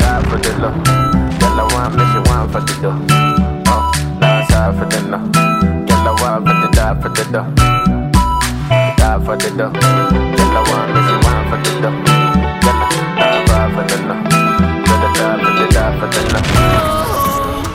Die 0.00 0.22
for 0.28 0.38
the 0.38 0.52
low. 0.62 0.74
Tell 1.38 1.56
her 1.60 1.66
one, 1.74 1.92
but 1.96 2.06
she 2.12 2.18
want 2.30 2.52
for 2.52 2.60
the 2.60 2.74
dough. 2.82 3.00
Oh, 3.68 3.92
side 4.48 4.74
for 4.78 4.86
the 4.86 5.00
no. 5.10 5.18
Tell 5.86 6.04
her 6.04 6.14
one, 6.22 6.44
but 6.44 6.56
the 6.62 6.68
die 6.74 7.00
for 7.00 7.08
the 7.10 7.24
dough. 7.32 7.50
Die 8.96 9.18
for 9.24 9.36
the 9.36 9.50
dough. 9.56 9.72
One, 10.56 10.88
but 10.94 11.02
she 11.06 11.15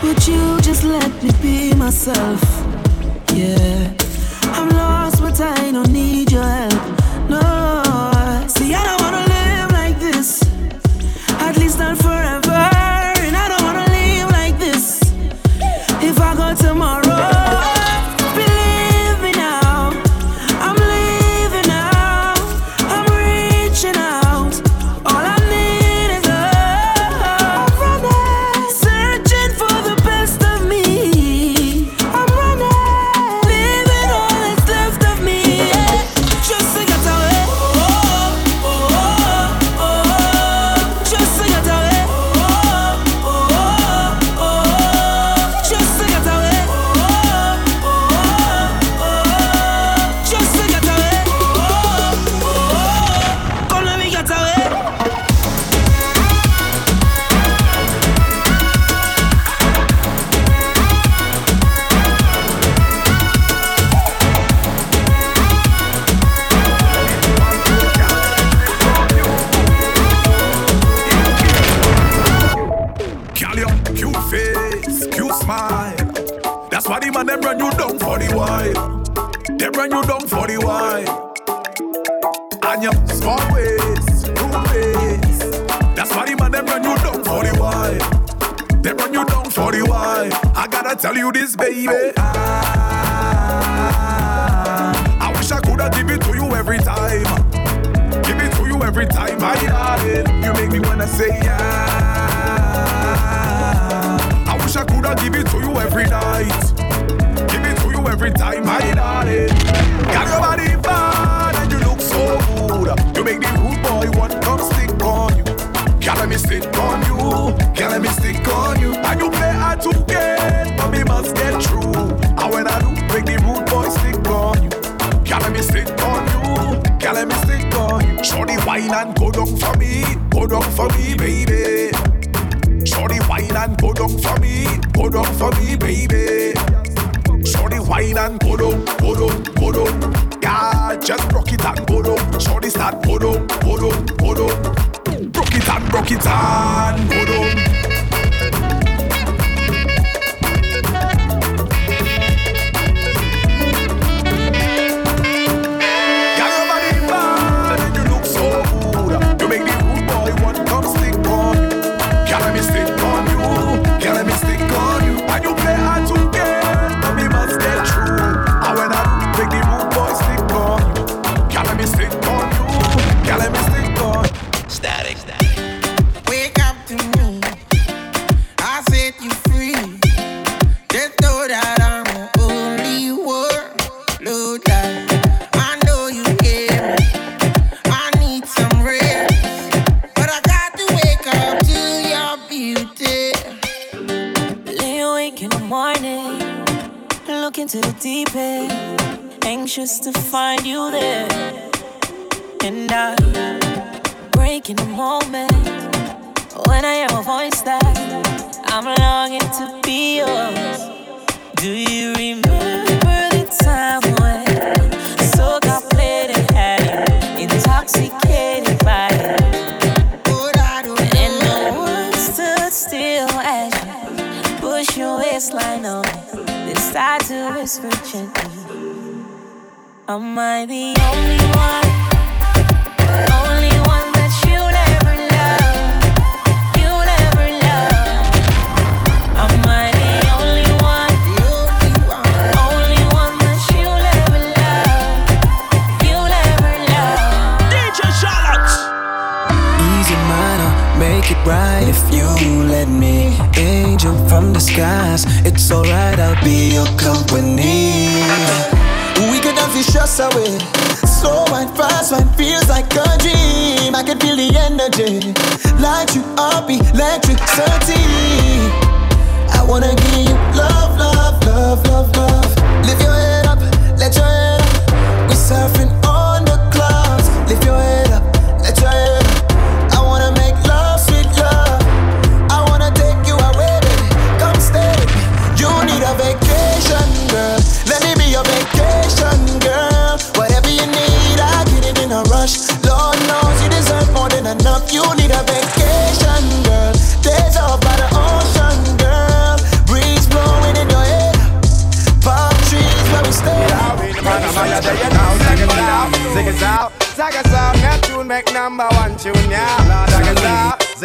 Would 0.03 0.27
you 0.27 0.59
just 0.61 0.83
let 0.83 1.23
me 1.23 1.31
be 1.41 1.73
myself? 1.75 2.40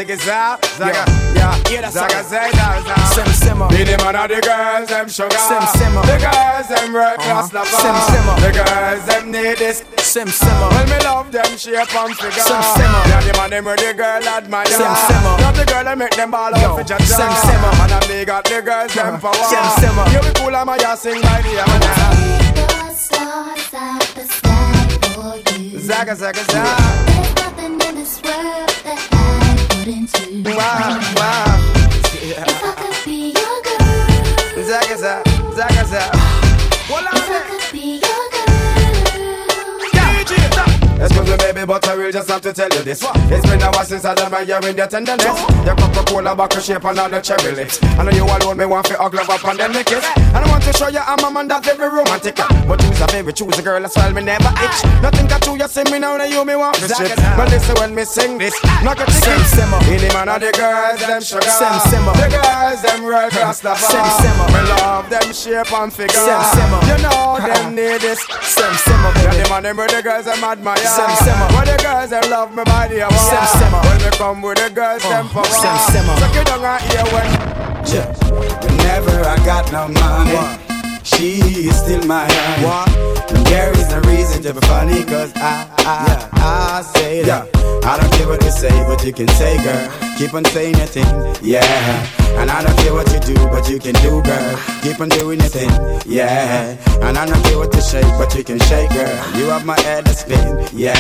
niggas. 0.07 0.23
Zaga, 0.23 0.59
yeah, 0.79 1.05
yeah, 1.35 1.83
yeah 1.83 1.91
Zaga 1.91 2.23
Zaida, 2.23 2.97
Sim 3.15 3.27
Simmer. 3.33 3.69
Be 3.69 3.85
the 3.85 3.97
man 3.99 4.17
of 4.17 4.29
the 4.29 4.41
girls, 4.41 4.89
them 4.89 5.09
sugar. 5.09 5.37
Sim 5.37 5.67
Simmer. 5.75 6.03
The 6.03 6.19
girls, 6.19 6.69
them 6.69 6.95
red 6.95 7.21
Sim 7.21 7.97
Simmer. 8.07 8.37
The 8.41 8.51
girls, 8.55 9.05
them 9.07 9.31
need 9.31 9.59
this. 9.59 9.85
Sim 9.99 10.29
Simmer. 10.29 10.69
Well, 10.71 10.87
me 10.87 10.99
love 11.05 11.33
them 11.33 11.57
shape 11.57 11.95
and 11.95 12.15
figure. 12.17 12.43
Sim 12.43 12.63
Simmer. 12.63 13.03
Yeah, 13.11 13.21
the 13.21 13.33
man, 13.37 13.51
them 13.51 13.65
the 13.65 13.95
girl 13.97 14.29
admire. 14.29 14.67
Sim 14.67 14.95
Simmer. 14.95 15.37
Love 15.43 15.57
the 15.57 15.65
girl, 15.67 15.89
and 15.89 15.99
make 15.99 16.15
them 16.17 16.31
ball 16.31 16.55
up 16.55 16.79
for 16.79 16.85
jaja. 16.85 17.07
Sim 17.07 17.33
Simmer. 17.43 17.73
And 17.83 17.93
I 17.93 18.01
me 18.09 18.25
got 18.25 18.45
the 18.45 18.63
girls, 18.63 18.95
them 18.95 19.21
power. 19.21 19.35
Sim 19.51 19.67
Simmer. 19.81 20.07
You 20.15 20.21
be 20.23 20.31
cool, 20.39 20.55
I'm 20.55 20.69
a 20.69 20.97
sing 20.97 21.21
by 21.23 21.43
the 21.43 21.51
you. 21.51 21.65
Zaga, 25.79 26.17
zaga, 26.17 26.43
zaga 26.45 27.26
got 29.87 29.95
into 29.95 30.43
Wow, 30.57 31.01
wow. 31.17 31.83
If 32.13 32.65
I 32.65 32.75
could 32.75 33.05
be 33.05 33.33
your 33.33 33.63
girl. 33.63 34.65
Zagaza, 34.65 35.23
Zagaza 35.55 36.16
Excuse 40.97 41.29
me, 41.29 41.37
baby, 41.37 41.67
but 41.67 41.87
I 41.87 41.95
will 41.95 42.11
just 42.11 42.29
have 42.31 42.41
to 42.43 42.53
tell 42.53 42.69
you 42.71 42.83
this. 42.83 43.05
It's 43.05 43.45
been 43.47 43.61
a 43.61 43.71
while 43.71 43.85
since 43.85 44.05
I 44.05 44.15
done 44.15 44.33
my 44.33 44.41
year 44.41 44.61
in 44.65 44.77
your 44.77 44.87
tenderness. 44.87 45.37
Your 45.65 45.77
Coca-Cola 45.77 46.35
bottle 46.35 46.61
shape 46.61 46.85
another 46.85 47.21
cherry 47.21 47.53
lips. 47.53 47.83
I 47.83 48.03
know 48.05 48.11
you 48.13 48.25
alone, 48.25 48.57
me 48.57 48.65
want 48.65 48.87
to 48.87 48.97
hug 48.97 49.15
love 49.15 49.29
up 49.29 49.45
and 49.45 49.59
then 49.59 49.73
niggas. 49.73 50.01
it. 50.01 50.19
And 50.33 50.41
I 50.41 50.49
want 50.49 50.65
to 50.65 50.73
show 50.73 50.89
you 50.89 51.01
I'm 51.05 51.21
a 51.21 51.31
man 51.31 51.49
that's 51.49 51.67
very 51.69 51.89
romantic. 51.89 52.37
But 52.37 52.81
choose 52.81 53.01
a 53.01 53.07
baby, 53.09 53.33
choose 53.33 53.59
a 53.59 53.63
girl 53.63 53.85
as 53.85 53.95
well, 53.95 54.13
me 54.13 54.23
never 54.23 54.49
itch. 54.65 54.79
Nothing 55.03 55.27
got 55.27 55.43
to 55.43 55.53
you, 55.57 55.69
see 55.69 55.85
me 55.93 55.99
now, 55.99 56.17
that 56.17 56.31
you 56.31 56.45
me 56.45 56.57
want 56.57 56.77
to 56.81 56.89
shit. 56.89 57.13
But 57.37 57.51
listen 57.51 57.77
when 57.77 57.95
me 57.95 58.05
sing 58.05 58.39
this, 58.39 58.57
knock 58.81 58.97
your 58.97 59.07
ticket. 59.07 59.47
Simmer. 59.53 59.81
Man 60.17 60.29
of 60.33 60.41
the 60.41 60.49
girls, 60.57 61.01
them 61.05 61.21
sugar. 61.21 61.45
Sem, 61.45 61.77
simmer. 61.93 62.17
The 62.17 62.29
girls, 62.33 62.81
them 62.81 63.05
real 63.05 63.29
cross 63.29 63.61
the 63.61 63.77
bar. 63.77 63.85
Sem, 63.85 64.07
simmer. 64.25 64.49
Me 64.49 64.61
love 64.81 65.11
them 65.13 65.29
shape 65.29 65.73
and 65.77 65.93
figure. 65.93 66.25
Sem, 66.25 66.41
simmer. 66.57 66.81
You 66.89 66.97
know 67.05 67.37
them 67.37 67.75
need 67.77 68.01
this. 68.01 68.25
Sem, 68.41 68.73
simmer, 68.81 69.13
baby. 69.13 69.37
Yeah, 69.37 69.45
the 69.45 69.51
man, 69.53 69.63
them 69.63 69.77
real 69.77 69.93
the 69.93 70.01
girls, 70.01 70.25
them 70.25 70.41
admire. 70.41 70.86
Sem 70.87 71.11
simmer. 71.25 71.49
When 71.57 71.67
the 71.67 71.77
girls 71.83 72.11
them 72.11 72.31
love 72.31 72.55
me 72.55 72.65
body, 72.65 73.03
I 73.03 73.09
want. 73.09 73.21
Sem 73.21 73.45
simmer. 73.59 73.81
When 73.83 73.99
me 73.99 74.11
come 74.17 74.43
with 74.43 74.59
the 74.59 74.71
girls 74.71 75.05
uh, 75.05 75.09
them 75.11 75.29
power. 75.29 75.45
Sem 75.45 75.77
simmer. 75.91 76.17
Check 76.19 76.37
it 76.37 76.47
down 76.47 76.65
and 76.65 76.83
hear 76.87 77.05
when. 77.13 77.29
Yeah. 77.91 78.07
Whenever 78.65 79.23
I 79.23 79.37
got 79.45 79.71
no 79.73 79.89
money, 79.89 80.66
she 81.07 81.39
is 81.71 81.79
still 81.79 82.05
my 82.07 82.27
honey. 82.29 83.27
And 83.31 83.47
there 83.47 83.73
is 83.73 83.89
no 83.91 84.01
reason 84.01 84.43
to 84.43 84.55
be 84.55 84.61
funny, 84.67 85.05
cause 85.05 85.33
I, 85.37 85.71
I, 85.79 86.29
I 86.33 86.83
say 86.83 87.23
that. 87.23 87.49
I 87.87 87.97
don't 88.01 88.13
care 88.15 88.29
what 88.29 88.43
you 88.43 88.51
say, 88.51 88.75
but 88.89 89.05
you 89.05 89.13
can 89.13 89.29
say, 89.29 89.57
girl. 89.63 89.93
Keep 90.19 90.35
on 90.35 90.45
saying 90.47 90.77
your 90.77 90.87
thing, 90.87 91.07
yeah. 91.43 91.63
And 92.41 92.51
I 92.51 92.65
don't 92.65 92.77
care 92.79 92.95
what 92.95 93.07
you 93.13 93.21
do, 93.21 93.35
but 93.49 93.69
you 93.69 93.79
can 93.79 93.95
do, 94.01 94.23
girl. 94.23 94.59
Keep 94.83 95.01
on 95.01 95.09
doing 95.11 95.39
your 95.39 95.49
thing, 95.49 95.71
yeah. 96.07 96.75
And 97.03 97.19
I 97.19 97.27
don't 97.27 97.43
care 97.45 97.59
what 97.59 97.75
you 97.75 97.83
shake, 97.83 98.09
but 98.19 98.35
you 98.35 98.43
can 98.43 98.59
shake, 98.61 98.91
girl. 98.91 99.15
You 99.37 99.45
have 99.53 99.67
my 99.67 99.79
head 99.83 100.07
to 100.07 100.15
spin, 100.15 100.67
yeah. 100.73 100.97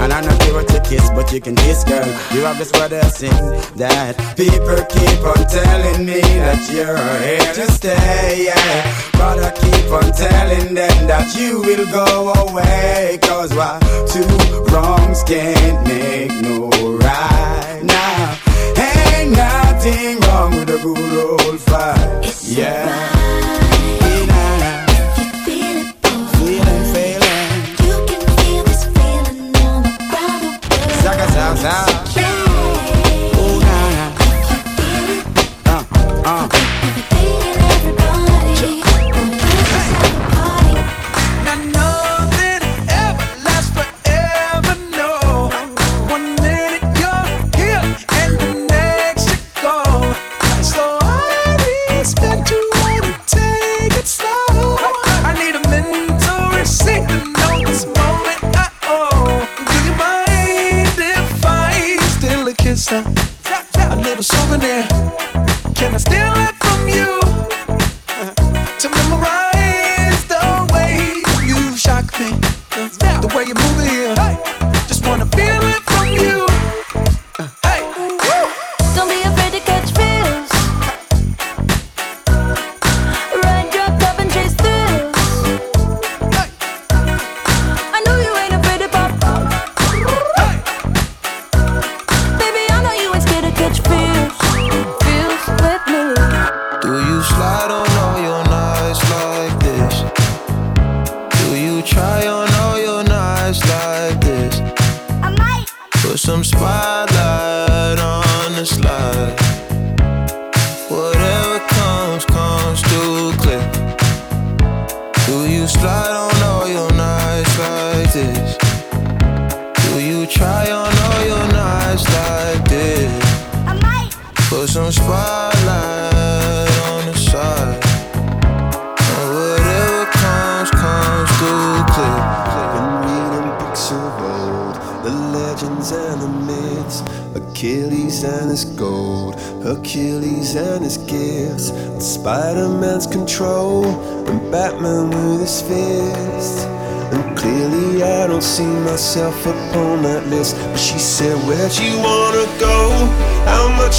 And 0.00 0.12
I 0.12 0.22
don't 0.22 0.38
care 0.40 0.54
what 0.54 0.70
you 0.72 0.80
kiss, 0.80 1.10
but 1.10 1.32
you 1.32 1.40
can 1.40 1.56
kiss, 1.56 1.82
girl. 1.84 2.06
You 2.32 2.44
have 2.46 2.56
this 2.58 2.70
to 2.70 3.10
sing 3.10 3.42
that 3.76 4.14
people 4.36 4.78
keep 4.86 5.20
on 5.26 5.42
telling 5.50 6.06
me 6.06 6.20
that 6.46 6.62
you're 6.70 6.96
here 7.26 7.52
to 7.52 7.72
stay, 7.72 8.46
yeah. 8.46 9.10
But 9.18 9.25
I 9.38 9.50
keep 9.50 9.90
on 9.92 10.12
telling 10.12 10.74
them 10.74 11.06
that 11.06 11.34
you 11.36 11.60
will 11.60 11.86
go 11.90 12.32
away. 12.48 13.18
Cause 13.22 13.52
why 13.54 13.78
two 14.12 14.26
wrongs 14.72 15.22
can't 15.24 15.86
make 15.86 16.32
no 16.42 16.70
right 16.98 17.80
now. 17.82 18.38
Ain't 18.78 19.32
nothing 19.32 20.20
wrong 20.20 20.50
with 20.56 20.70
a 20.70 20.78
good 20.78 21.46
old 21.46 21.60
fight. 21.60 22.22
Yeah. 22.46 22.86
Feeling, 26.36 26.84
feeling. 26.94 27.54
You 27.86 27.96
can 28.06 28.22
feel 28.36 28.64
this 28.64 28.84
feeling, 28.94 29.52
feeling. 29.52 29.82
Zaka, 31.02 31.26
zaka, 31.34 31.56
zaka. 31.62 32.05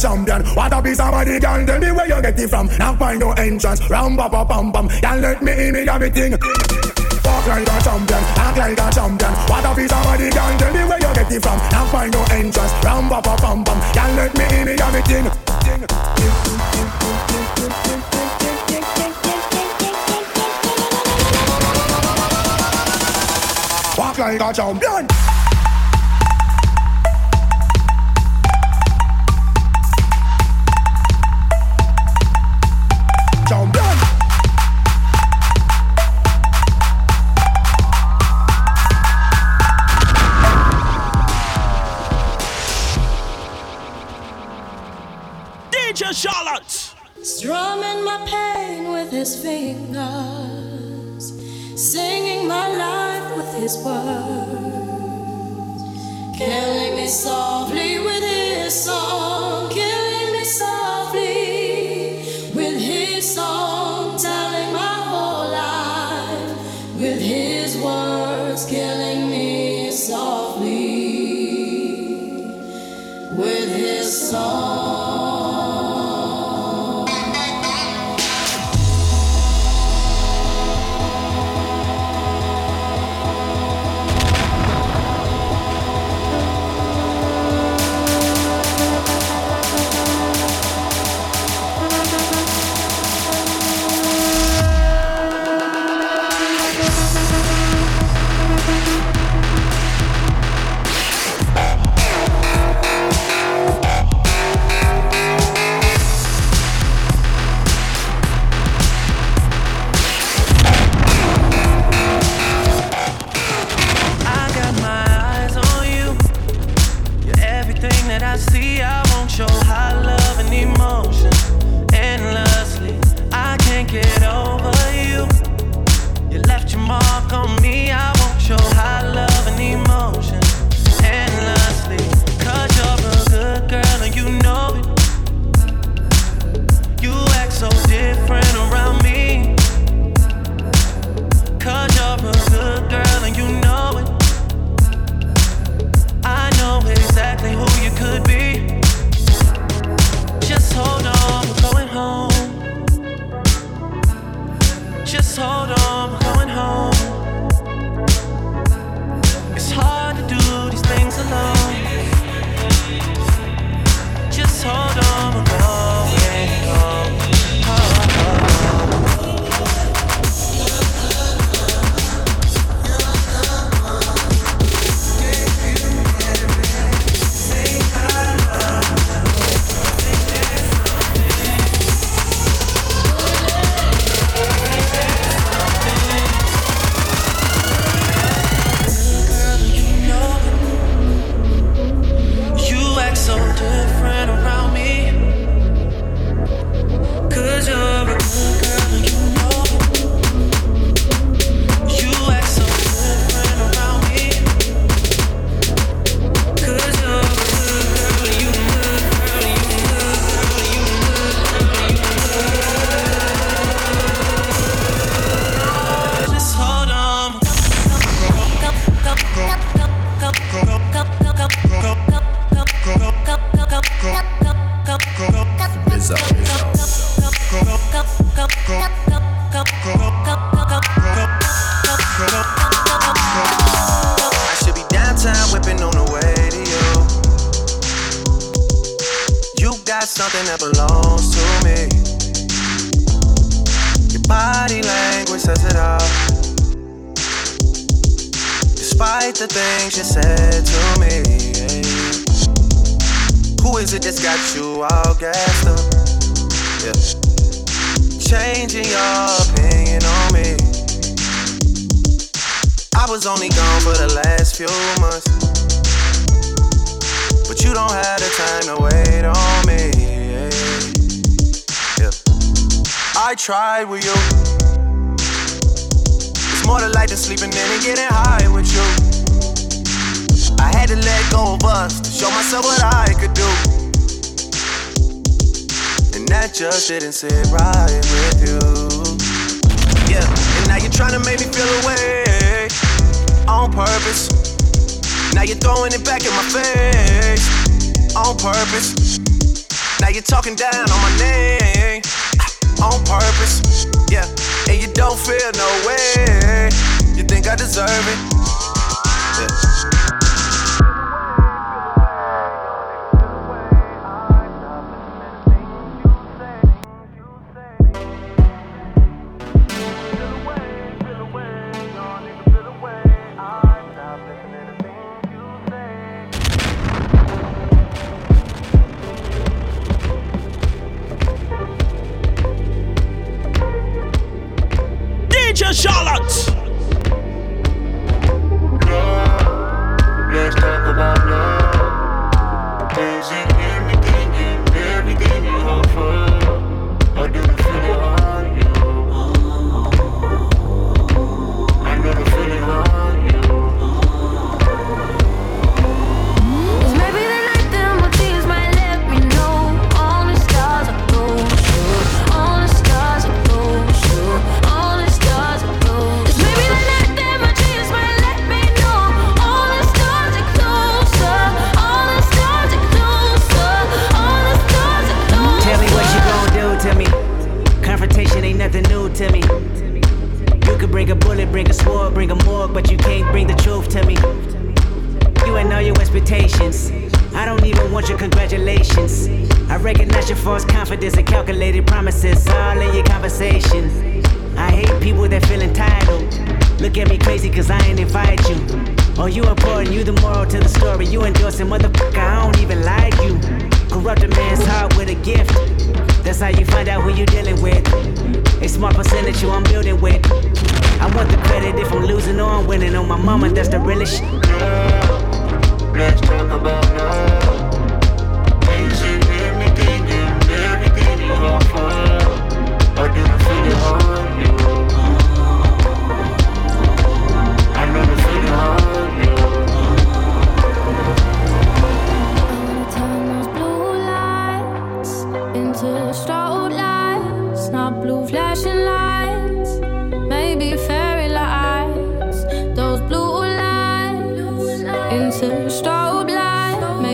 champion. 0.00 0.42
What 0.56 0.72
a 0.72 0.82
piece 0.82 0.98
of 0.98 1.10
body, 1.10 1.38
girl. 1.38 1.66
Tell 1.66 1.78
me 1.78 1.92
where 1.92 2.08
you 2.08 2.22
get 2.22 2.38
it 2.40 2.48
from. 2.48 2.66
Now 2.78 2.96
find 2.96 3.20
no 3.20 3.32
entrance. 3.32 3.80
Ram, 3.90 4.16
ba, 4.16 4.28
ba, 4.28 4.44
pam, 4.44 4.72
pam. 4.72 4.88
Girl, 4.88 5.16
let 5.20 5.42
me 5.42 5.52
in 5.52 5.74
me 5.74 5.80
everything. 5.86 6.32
Walk 7.24 7.46
like 7.46 7.68
a 7.68 7.76
champion, 7.84 8.22
act 8.40 8.58
like 8.58 8.80
a 8.80 8.90
champion. 8.90 9.32
What 9.46 9.64
a 9.64 9.74
piece 9.74 9.92
of 9.92 10.02
body, 10.02 10.30
girl. 10.30 10.58
Tell 10.58 10.72
me 10.72 10.84
where 10.88 10.98
you 10.98 11.14
get 11.14 11.30
it 11.30 11.42
from. 11.42 11.58
Now 11.70 11.84
find 11.86 12.12
no 12.12 12.22
entrance. 12.32 12.72
Ram, 12.82 13.08
ba, 13.08 13.20
ba, 13.22 13.36
pam, 13.36 13.62
pam. 13.62 13.78
Girl, 13.92 14.10
let 14.16 14.32
me 14.36 14.44
in 14.56 14.66
me 14.66 14.72
everything. 14.80 15.24
Ding, 15.64 15.84
ding, 15.86 15.86
ding, 15.86 16.50
like 24.18 24.40
a 24.40 24.52
champion. 24.52 25.29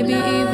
Lights, 0.09 0.46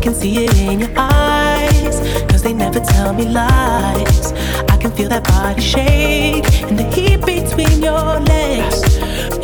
can 0.00 0.14
see 0.14 0.44
it 0.44 0.56
in 0.58 0.80
your 0.80 0.90
eyes. 0.96 2.00
Cause 2.30 2.42
they 2.42 2.54
never 2.54 2.80
tell 2.80 3.12
me 3.12 3.26
lies. 3.26 4.32
I 4.72 4.76
can 4.78 4.90
feel 4.92 5.08
that 5.10 5.24
body 5.24 5.60
shake 5.60 6.46
and 6.62 6.78
the 6.78 6.84
heat 6.84 7.20
between 7.24 7.82
your 7.82 8.18
legs. 8.20 8.80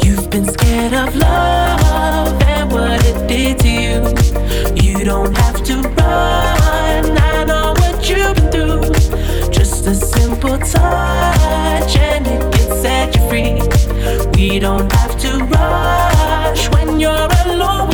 You've 0.03 0.31
been 0.31 0.47
scared 0.47 0.95
of 0.95 1.15
love 1.15 2.43
and 2.43 2.73
what 2.73 3.05
it 3.05 3.31
it 3.31 3.59
to 3.61 3.69
you. 3.69 3.99
You 4.83 5.05
don't 5.05 5.37
have 5.37 5.63
to 5.65 5.75
run. 5.83 7.19
I 7.19 7.45
know 7.45 7.75
what 7.77 8.09
you've 8.09 8.35
been 8.35 8.51
through. 8.51 9.51
Just 9.51 9.87
a 9.87 9.95
simple 9.95 10.59
touch 10.59 11.97
and 11.97 12.27
it 12.27 12.41
can 12.55 12.69
set 12.83 13.15
you 13.15 13.23
free. 13.29 13.61
We 14.37 14.59
don't 14.59 14.91
have 14.93 15.19
to 15.21 15.45
rush 15.45 16.71
when 16.71 16.99
you're 16.99 17.29
alone 17.45 17.86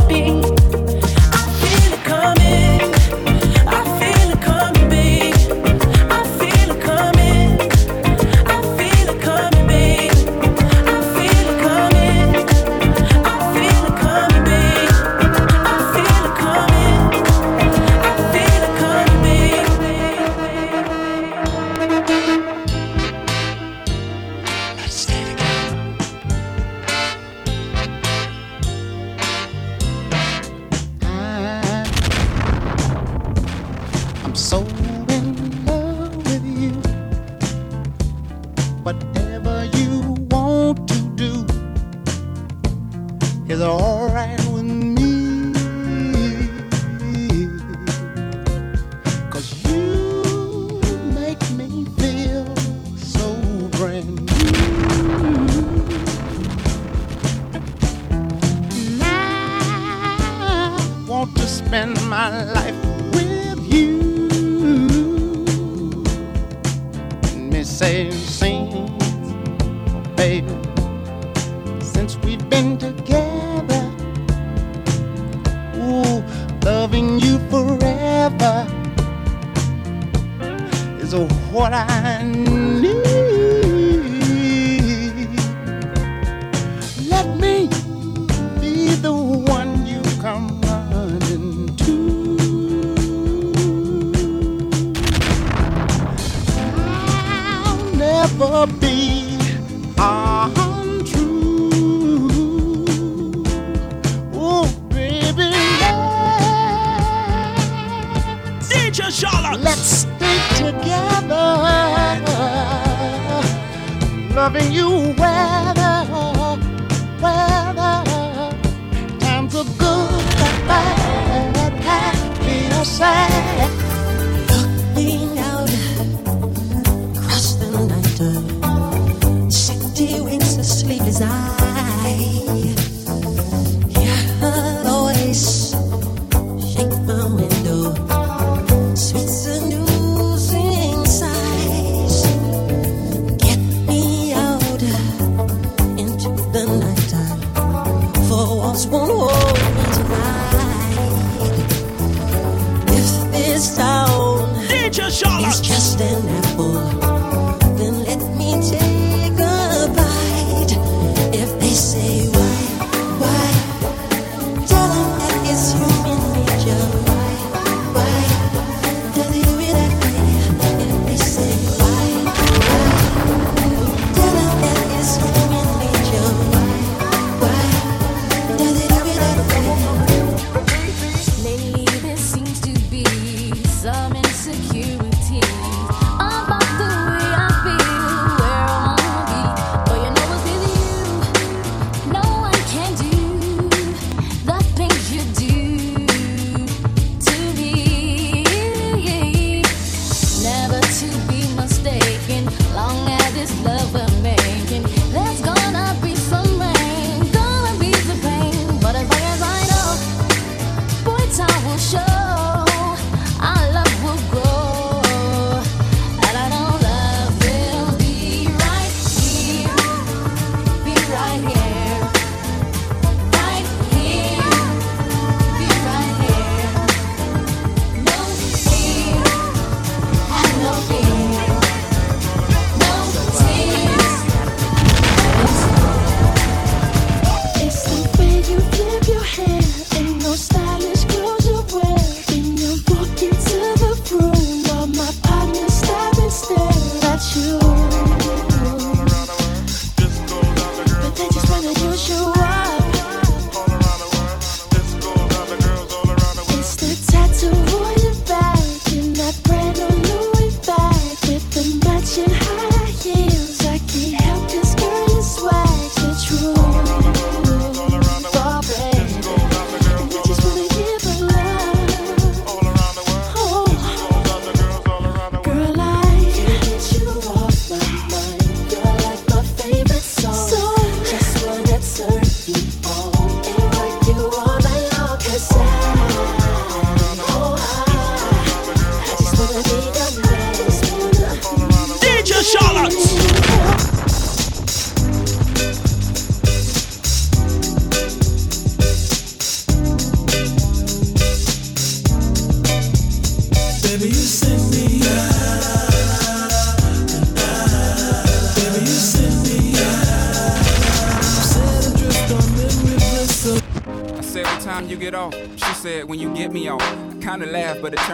Loving 114.42 114.72
you 114.72 115.14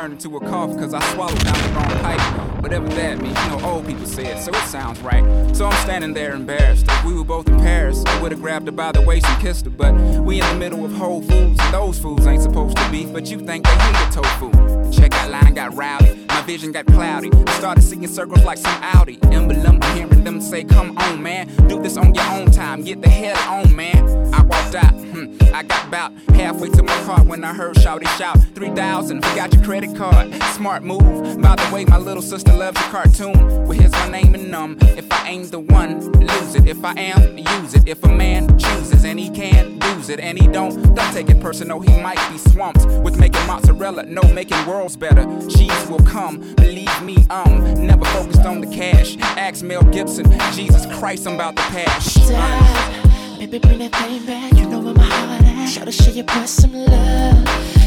turned 0.08 0.24
into 0.24 0.36
a 0.36 0.40
cough 0.40 0.72
because 0.74 0.94
I 0.94 1.00
swallowed 1.14 1.38
down 1.44 1.54
the 1.54 1.74
wrong 1.74 2.02
pipe. 2.02 2.62
Whatever 2.62 2.88
that 2.88 3.20
means, 3.20 3.38
you 3.44 3.48
know, 3.48 3.60
old 3.64 3.86
people 3.86 4.06
say 4.06 4.26
it, 4.26 4.42
so 4.42 4.50
it 4.50 4.64
sounds 4.64 5.00
right. 5.00 5.24
So 5.54 5.66
I'm 5.66 5.84
standing 5.84 6.14
there 6.14 6.34
embarrassed. 6.34 6.86
If 6.88 7.04
we 7.04 7.14
were 7.14 7.24
both 7.24 7.48
in 7.48 7.58
Paris, 7.58 8.02
I 8.06 8.22
would 8.22 8.32
have 8.32 8.40
grabbed 8.40 8.66
her 8.66 8.72
by 8.72 8.92
the 8.92 9.02
waist 9.02 9.26
and 9.26 9.40
kissed 9.40 9.64
her. 9.66 9.70
But 9.70 9.94
we 9.94 10.40
in 10.40 10.46
the 10.48 10.54
middle 10.54 10.84
of 10.84 10.92
Whole 10.92 11.22
Foods, 11.22 11.58
and 11.60 11.74
those 11.74 11.98
foods 11.98 12.26
ain't 12.26 12.42
supposed 12.42 12.76
to 12.76 12.90
be, 12.90 13.06
but 13.06 13.30
you 13.30 13.38
think 13.38 13.66
they 13.66 13.76
hated 13.76 14.12
tofu. 14.12 14.50
Checkout 14.90 15.30
line 15.30 15.54
got 15.54 15.74
rowdy, 15.74 16.24
my 16.28 16.42
vision 16.42 16.72
got 16.72 16.86
cloudy. 16.86 17.30
I 17.46 17.58
started 17.58 17.82
seeing 17.82 18.06
circles 18.06 18.44
like 18.44 18.58
some 18.58 18.82
Audi. 18.82 19.18
Emblem, 19.24 19.80
hearing 19.94 20.24
them 20.24 20.40
say, 20.40 20.64
Come 20.64 20.96
on, 20.98 21.22
man, 21.22 21.48
do 21.68 21.82
this 21.82 21.96
on 21.96 22.14
your 22.14 22.24
own 22.30 22.50
time, 22.50 22.82
get 22.82 23.02
the 23.02 23.08
hell 23.08 23.36
on, 23.52 23.74
man. 23.76 24.34
I 24.34 24.42
walked 24.42 24.74
out, 24.74 24.94
hmm, 25.26 25.54
I 25.54 25.62
got 25.62 25.86
about 25.86 26.12
halfway 26.34 26.68
to 26.70 26.82
my 26.82 26.96
car 27.04 27.24
when 27.24 27.44
I 27.44 27.54
heard 27.54 27.76
Shouty 27.76 28.06
shout, 28.18 28.38
3000, 28.54 29.24
forgot 29.24 29.52
your 29.52 29.64
credit 29.64 29.96
card. 29.96 30.32
Smart 30.54 30.82
move. 30.82 31.40
By 31.40 31.56
the 31.56 31.70
way, 31.74 31.84
my 31.84 31.98
little 31.98 32.22
sister 32.22 32.52
loves 32.52 32.80
your 32.80 32.90
cartoon. 32.90 33.64
Well, 33.64 33.78
here's 33.78 33.92
my 33.92 34.08
name 34.08 34.34
and 34.34 34.54
um. 34.54 34.76
If 34.80 35.10
I 35.12 35.28
ain't 35.28 35.50
the 35.50 35.60
one, 35.60 36.00
lose 36.12 36.54
it. 36.54 36.66
If 36.66 36.84
I 36.84 36.92
am, 36.92 37.38
use 37.38 37.74
it. 37.74 37.86
If 37.86 38.02
a 38.04 38.08
man 38.08 38.58
chooses 38.58 39.04
and 39.04 39.18
he 39.18 39.30
can 39.30 39.78
lose 39.80 40.08
it, 40.08 40.20
and 40.20 40.38
he 40.38 40.46
don't, 40.46 40.94
don't 40.94 41.12
take 41.12 41.30
it 41.30 41.40
personal. 41.40 41.80
He 41.80 42.00
might 42.00 42.20
be 42.30 42.38
swamped 42.38 42.86
with 43.02 43.18
making 43.18 43.46
mozzarella, 43.46 44.04
no 44.04 44.22
making 44.32 44.64
worlds 44.66 44.96
better. 44.96 45.24
Cheese 45.48 45.88
will 45.88 46.04
come, 46.04 46.54
believe 46.54 47.02
me. 47.02 47.24
Um, 47.30 47.86
never 47.86 48.04
focused 48.06 48.44
on 48.44 48.60
the 48.60 48.66
cash. 48.66 49.16
Ask 49.18 49.64
Mel 49.64 49.82
Gibson. 49.84 50.26
Jesus 50.52 50.86
Christ, 50.98 51.26
I'm 51.26 51.34
about 51.34 51.56
to 51.56 51.62
pass. 51.62 52.12
Stop, 52.12 53.07
baby, 53.38 53.58
bring 53.58 53.78
that 53.78 53.94
thing 53.94 54.26
back. 54.26 54.52
You 54.54 54.66
know 54.66 54.80
where 54.80 54.94
my 54.94 55.04
heart 55.04 55.42
at. 55.42 55.66
Show 55.66 55.84
to 55.84 55.92
show 55.92 56.10
your 56.10 56.24
breast 56.24 56.62
some 56.62 56.72
love. 56.72 57.44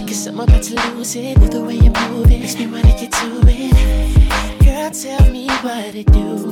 Cause 0.08 0.28
I'm 0.28 0.40
about 0.40 0.64
to 0.64 0.76
lose 0.96 1.16
it. 1.16 1.38
With 1.40 1.52
the 1.52 1.62
way 1.62 1.76
you 1.76 1.92
move 2.10 2.32
it, 2.32 2.40
makes 2.40 2.58
me 2.58 2.68
wanna 2.68 2.96
get 3.00 3.12
to 3.12 3.42
it. 3.48 4.64
Girl, 4.64 4.92
tell 4.92 5.32
me 5.32 5.48
what 5.62 5.92
to 5.92 6.04
do. 6.04 6.52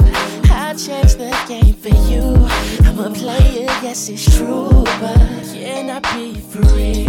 I'll 0.52 0.76
change 0.76 1.16
the 1.16 1.32
game 1.48 1.74
for 1.74 1.96
you. 2.10 2.24
I'm 2.88 3.00
a 3.00 3.10
player, 3.10 3.68
yes, 3.82 4.10
it's 4.10 4.38
true. 4.38 4.84
But 5.00 5.18
can 5.54 5.90
I 5.90 6.00
be 6.14 6.36
free? 6.36 7.09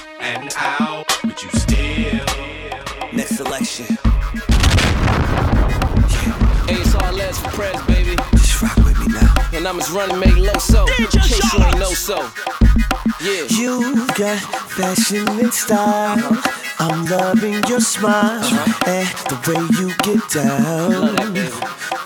and 0.39 0.53
out? 0.57 1.23
Would 1.23 1.41
you 1.43 1.49
still? 1.51 2.25
Next 3.11 3.35
selection. 3.35 3.97
Hey, 6.67 6.79
it's 6.79 7.39
for 7.39 7.49
press, 7.49 7.85
baby. 7.87 8.15
Just 8.33 8.61
rock 8.61 8.75
with 8.77 8.97
me 8.99 9.07
now. 9.07 9.33
And 9.53 9.67
I'm 9.67 9.77
just 9.77 9.91
running, 9.91 10.19
make 10.19 10.37
low 10.37 10.57
so. 10.59 10.85
In 10.99 11.07
case 11.07 11.53
you 11.53 11.63
ain't 11.63 11.79
know 11.79 11.91
so. 11.91 12.29
Yeah. 13.21 13.45
You 13.49 14.07
got 14.15 14.39
fashion 14.71 15.27
and 15.27 15.53
style. 15.53 16.41
I'm 16.79 17.05
loving 17.05 17.61
your 17.67 17.81
smile 17.81 18.39
uh-huh. 18.41 18.89
and 18.89 19.07
the 19.29 19.37
way 19.47 19.61
you 19.79 19.93
get 20.01 20.29
down. 20.29 21.30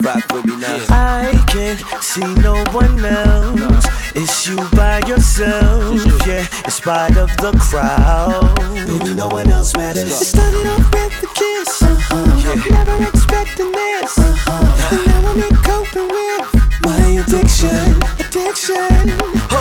Rock 0.05 0.31
with 0.33 0.45
me 0.45 0.55
now. 0.57 0.85
I 0.89 1.43
can't 1.47 1.81
see 2.03 2.21
no 2.35 2.63
one 2.71 3.03
else. 3.03 3.85
It's 4.13 4.47
you 4.47 4.55
by 4.75 4.99
yourself, 5.07 5.97
yeah. 6.27 6.45
In 6.63 6.69
spite 6.69 7.17
of 7.17 7.29
the 7.37 7.51
crowd, 7.59 8.53
baby, 8.85 9.15
no 9.15 9.27
one 9.29 9.49
else 9.49 9.75
matters. 9.75 10.21
It 10.21 10.25
started 10.25 10.67
off 10.67 10.93
with 10.93 11.23
a 11.23 11.27
kiss, 11.33 11.81
uh-huh. 11.81 12.69
never 12.69 13.03
expecting 13.09 13.71
this. 13.71 14.17
Uh-huh. 14.19 14.93
And 14.93 15.07
now 15.07 15.31
I'm 15.31 15.41
in 15.41 15.55
coping 15.65 16.07
with 16.07 16.53
my 16.85 17.25
addiction, 17.25 17.97
addiction. 18.21 19.09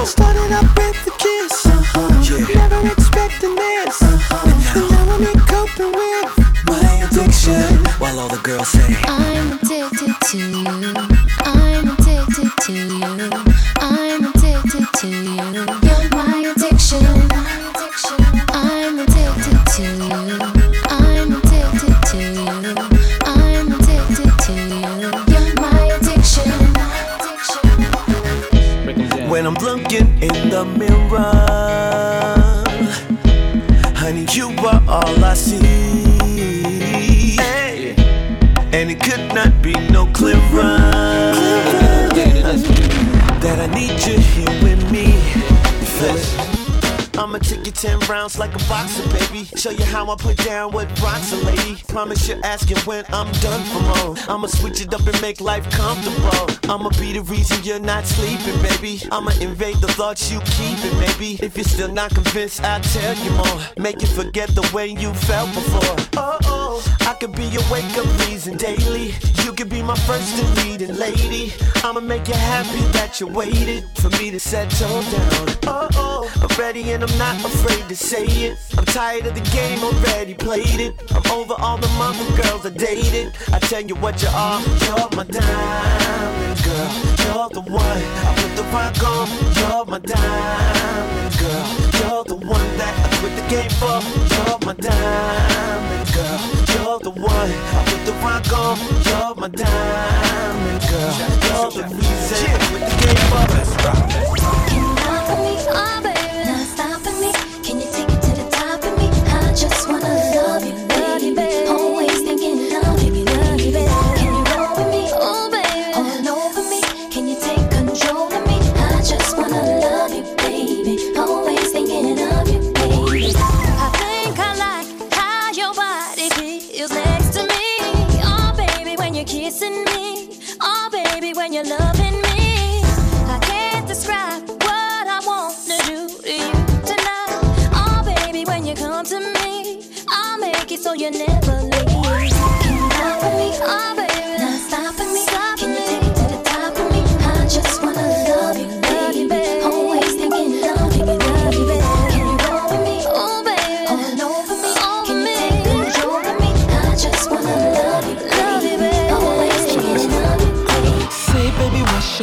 Started 0.04 0.52
off 0.52 0.76
with 0.76 1.08
a 1.08 1.14
kiss, 1.24 1.64
uh-huh. 1.64 2.52
never 2.52 2.86
expecting 2.92 3.54
this. 3.56 4.02
Uh-huh. 4.02 4.76
And 4.76 4.90
now 4.92 5.08
I'm 5.08 5.24
in 5.24 5.40
coping 5.48 5.92
with 5.96 6.36
my 6.68 7.08
addiction. 7.08 7.80
While 7.98 8.20
all 8.20 8.28
the 8.28 8.42
girls 8.42 8.68
say, 8.68 8.94
I'm 9.04 9.52
addicted 9.52 9.63
to 10.34 10.40
you. 10.40 10.94
I'm 11.44 11.86
addicted 11.90 12.50
to 12.62 12.72
you. 12.72 13.30
I'm 13.78 14.24
addicted 14.24 14.86
to 14.98 15.08
you. 15.08 15.44
You're 15.86 16.08
my 16.10 16.38
addiction. 16.50 17.06
I'm 18.48 18.98
addicted 18.98 19.60
to 19.74 19.82
you. 19.82 20.38
I'm 20.88 21.32
addicted 21.38 21.96
to 22.10 22.18
you. 22.18 22.50
I'm 23.24 23.72
addicted 23.74 24.32
to 24.46 24.52
you. 24.74 24.90
You're 25.30 25.54
my 25.60 25.82
addiction. 25.94 26.50
When 29.28 29.46
I'm 29.46 29.54
looking 29.54 30.08
in 30.20 30.50
the 30.50 30.64
mirror, 30.64 31.34
honey, 33.94 34.26
you 34.32 34.48
are 34.66 34.82
all 34.88 35.24
I 35.24 35.34
see. 35.34 36.13
Not 39.44 39.62
be 39.62 39.72
no 39.90 40.06
clearer 40.06 40.78
that 43.40 43.58
I 43.60 43.66
need 43.74 44.04
you 44.06 44.18
here 44.18 44.62
with 44.62 44.90
me. 44.90 45.14
It? 46.06 46.43
I'ma 47.16 47.38
take 47.38 47.64
you 47.64 47.72
10 47.72 48.00
rounds 48.10 48.38
like 48.38 48.54
a 48.54 48.58
boxer, 48.68 49.06
baby. 49.08 49.44
Show 49.56 49.70
you 49.70 49.84
how 49.84 50.10
I 50.10 50.16
put 50.16 50.36
down 50.38 50.72
rocks 50.72 51.32
a 51.32 51.36
lady. 51.36 51.76
Promise 51.88 52.28
you're 52.28 52.44
asking 52.44 52.78
when 52.78 53.04
I'm 53.08 53.30
done 53.40 53.62
for 53.64 53.80
more. 53.80 54.16
I'ma 54.28 54.46
switch 54.48 54.80
it 54.80 54.92
up 54.92 55.06
and 55.06 55.20
make 55.22 55.40
life 55.40 55.68
comfortable. 55.70 56.46
I'ma 56.64 56.90
be 57.00 57.12
the 57.12 57.22
reason 57.22 57.62
you're 57.62 57.78
not 57.78 58.04
sleeping, 58.04 58.60
baby. 58.62 59.00
I'ma 59.12 59.32
invade 59.40 59.76
the 59.76 59.88
thoughts 59.88 60.30
you 60.30 60.40
keeping, 60.40 60.98
maybe. 60.98 61.38
If 61.42 61.56
you're 61.56 61.64
still 61.64 61.92
not 61.92 62.14
convinced, 62.14 62.62
I'll 62.62 62.80
tell 62.80 63.14
you 63.24 63.30
more. 63.32 63.58
Make 63.78 64.02
you 64.02 64.08
forget 64.08 64.48
the 64.50 64.68
way 64.74 64.88
you 64.88 65.12
felt 65.14 65.52
before. 65.54 65.96
Oh, 66.16 66.38
oh, 66.44 66.96
I 67.00 67.14
could 67.14 67.34
be 67.36 67.44
your 67.44 67.62
wake 67.70 67.96
up 67.96 68.06
reason 68.26 68.56
daily. 68.56 69.14
You 69.44 69.52
could 69.52 69.68
be 69.68 69.82
my 69.82 69.96
first 70.06 70.42
and 70.42 70.56
leading 70.58 70.96
lady. 70.96 71.52
I'ma 71.84 72.00
make 72.00 72.26
you 72.28 72.34
happy 72.34 72.80
that 72.98 73.20
you 73.20 73.28
waited 73.28 73.84
for 73.96 74.10
me 74.18 74.30
to 74.30 74.40
settle 74.40 75.02
down. 75.02 75.48
Oh, 75.66 75.88
oh, 75.94 76.03
I'm 76.40 76.48
ready 76.58 76.92
and 76.92 77.02
I'm 77.02 77.18
not 77.18 77.36
afraid 77.44 77.88
to 77.88 77.96
say 77.96 78.24
it. 78.24 78.58
I'm 78.76 78.84
tired 78.84 79.26
of 79.26 79.34
the 79.34 79.40
game, 79.50 79.82
already 79.82 80.34
played 80.34 80.80
it. 80.80 80.94
I'm 81.12 81.26
over 81.32 81.54
all 81.58 81.78
the 81.78 81.88
mother 81.98 82.24
girls 82.42 82.66
I 82.66 82.70
dated. 82.70 83.32
I 83.52 83.58
tell 83.58 83.82
you 83.82 83.94
what 83.96 84.20
you 84.22 84.28
are, 84.32 84.60
you're 84.84 85.08
my 85.16 85.24
diamond 85.24 86.62
girl. 86.64 86.90
You're 87.24 87.48
the 87.50 87.62
one 87.70 88.02
I 88.26 88.34
put 88.36 88.56
the 88.56 88.62
rock 88.74 89.02
on. 89.04 89.28
You're 89.58 89.84
my 89.86 89.98
diamond 89.98 91.34
girl. 91.38 91.66
You're 92.00 92.24
the 92.24 92.36
one 92.36 92.76
that 92.78 92.94
I 93.04 93.08
quit 93.18 93.34
the 93.36 93.44
game 93.48 93.70
for. 93.80 94.00
You're 94.34 94.58
my 94.66 94.74
diamond 94.74 96.08
girl. 96.14 96.40
You're 96.74 97.00
the 97.00 97.10
one 97.10 97.50
I 97.50 97.84
put 97.86 98.02
the 98.06 98.12
rock 98.24 98.52
on. 98.52 98.78
You're 99.06 99.34
my 99.34 99.48
diamond 99.48 100.80
girl. 100.90 101.14
You're 101.46 101.70
the 101.70 101.84
reason 101.94 102.38
I 102.46 102.58
quit 102.68 102.82
the 102.90 102.96
game 103.02 103.24
for. 103.30 103.44
Let's 103.54 103.74
rock. 103.84 104.02
Oh, 105.76 106.00
baby, 106.02 106.13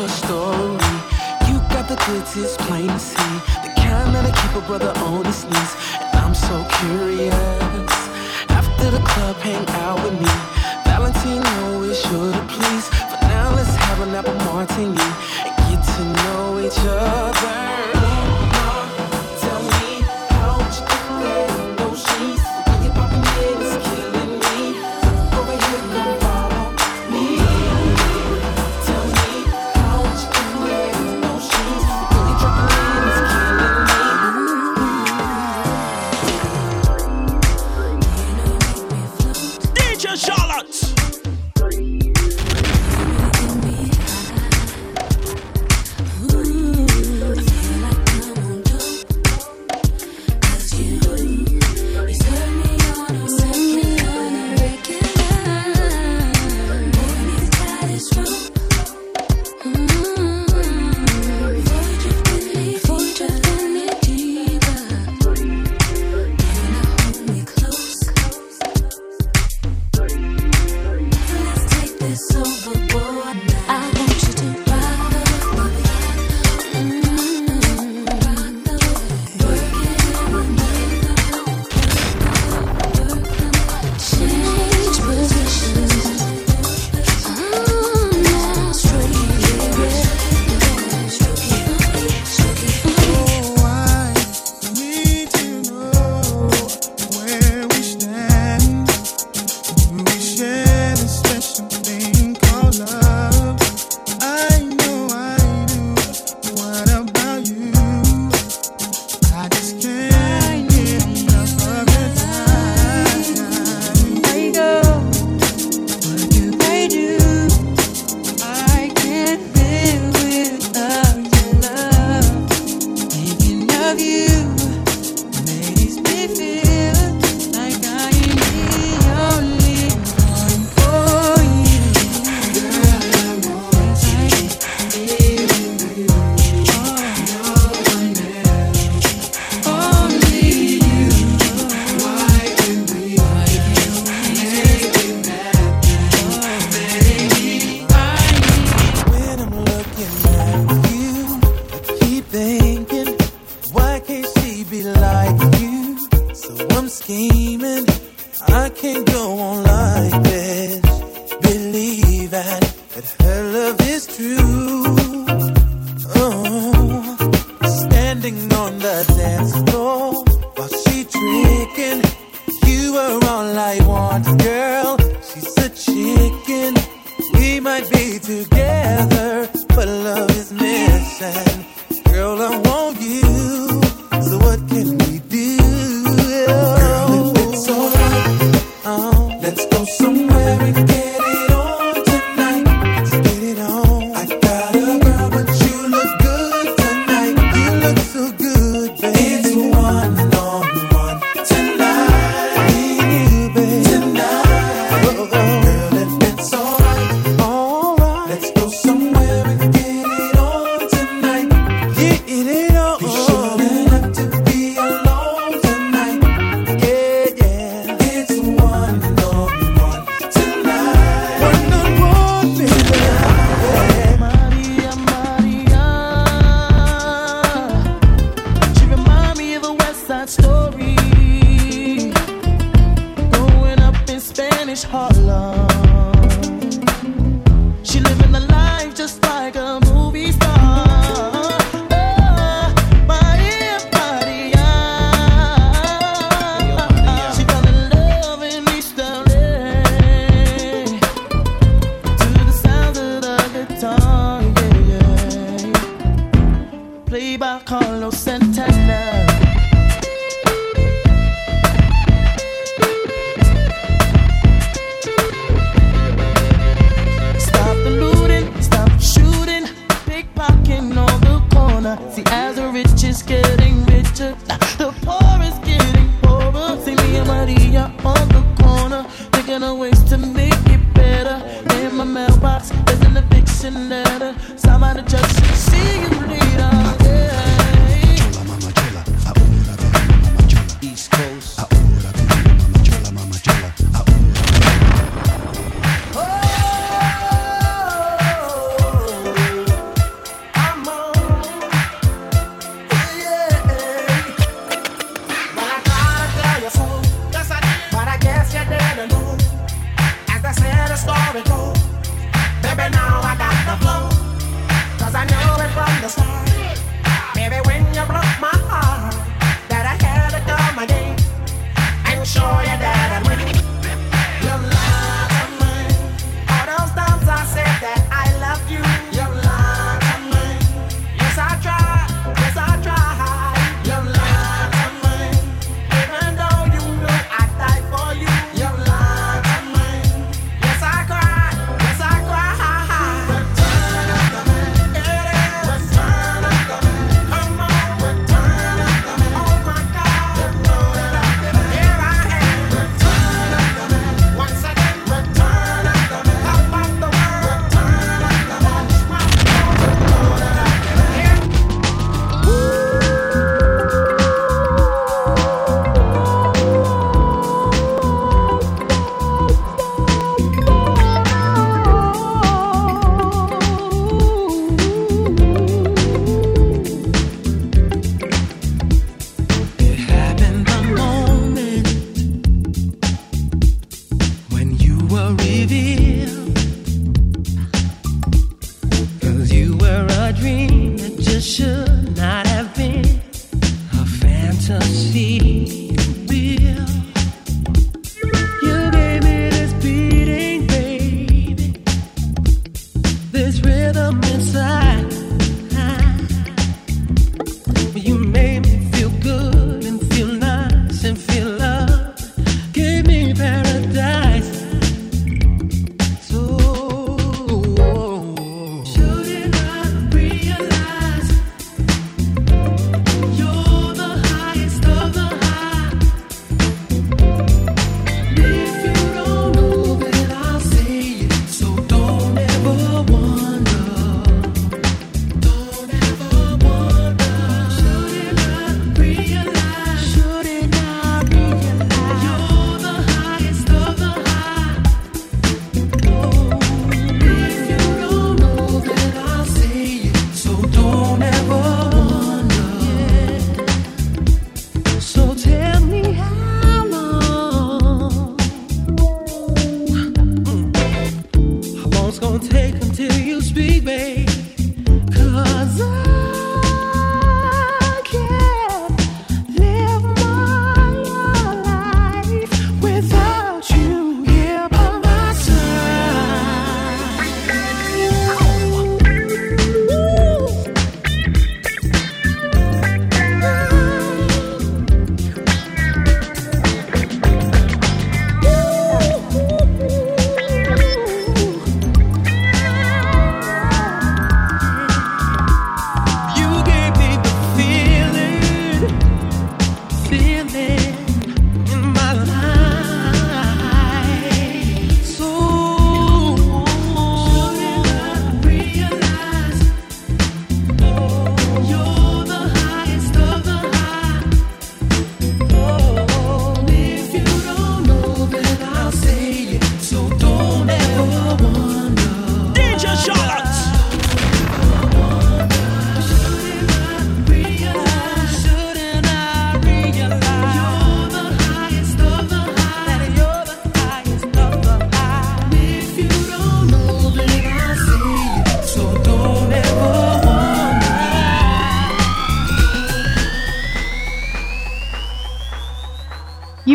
your 0.01 0.09
story. 0.09 0.93
You 1.47 1.59
got 1.69 1.87
the 1.87 1.95
goods, 2.07 2.35
it's 2.35 2.57
plain 2.65 2.87
to 2.87 2.99
see. 2.99 3.33
The 3.61 3.71
kind 3.77 4.15
that 4.15 4.25
I 4.25 4.31
keep 4.41 4.53
a 4.57 4.65
brother 4.65 4.91
on 5.05 5.25
his 5.25 5.43
knees. 5.45 5.73
And 6.01 6.15
I'm 6.25 6.33
so 6.33 6.57
curious. 6.81 7.93
After 8.49 8.89
the 8.89 9.01
club, 9.11 9.35
hang 9.45 9.67
out 9.85 10.01
with 10.03 10.17
me. 10.19 10.33
Valentino 10.85 11.83
is 11.83 12.01
sure 12.01 12.31
to 12.31 12.43
please. 12.49 12.87
For 13.09 13.21
now, 13.29 13.53
let's 13.55 13.75
have 13.75 13.99
an 14.01 14.15
apple 14.15 14.33
martini 14.49 15.07
and 15.45 15.53
get 15.69 15.81
to 15.93 16.03
know 16.17 16.59
each 16.65 16.79
other. 16.79 18.00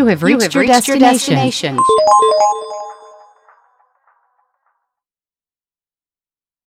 You 0.06 0.10
have 0.10 0.22
reached, 0.22 0.36
you 0.36 0.42
have 0.44 0.54
your, 0.54 0.60
reached 0.60 0.72
destination. 0.72 1.34
your 1.74 1.82
destination. 1.82 2.45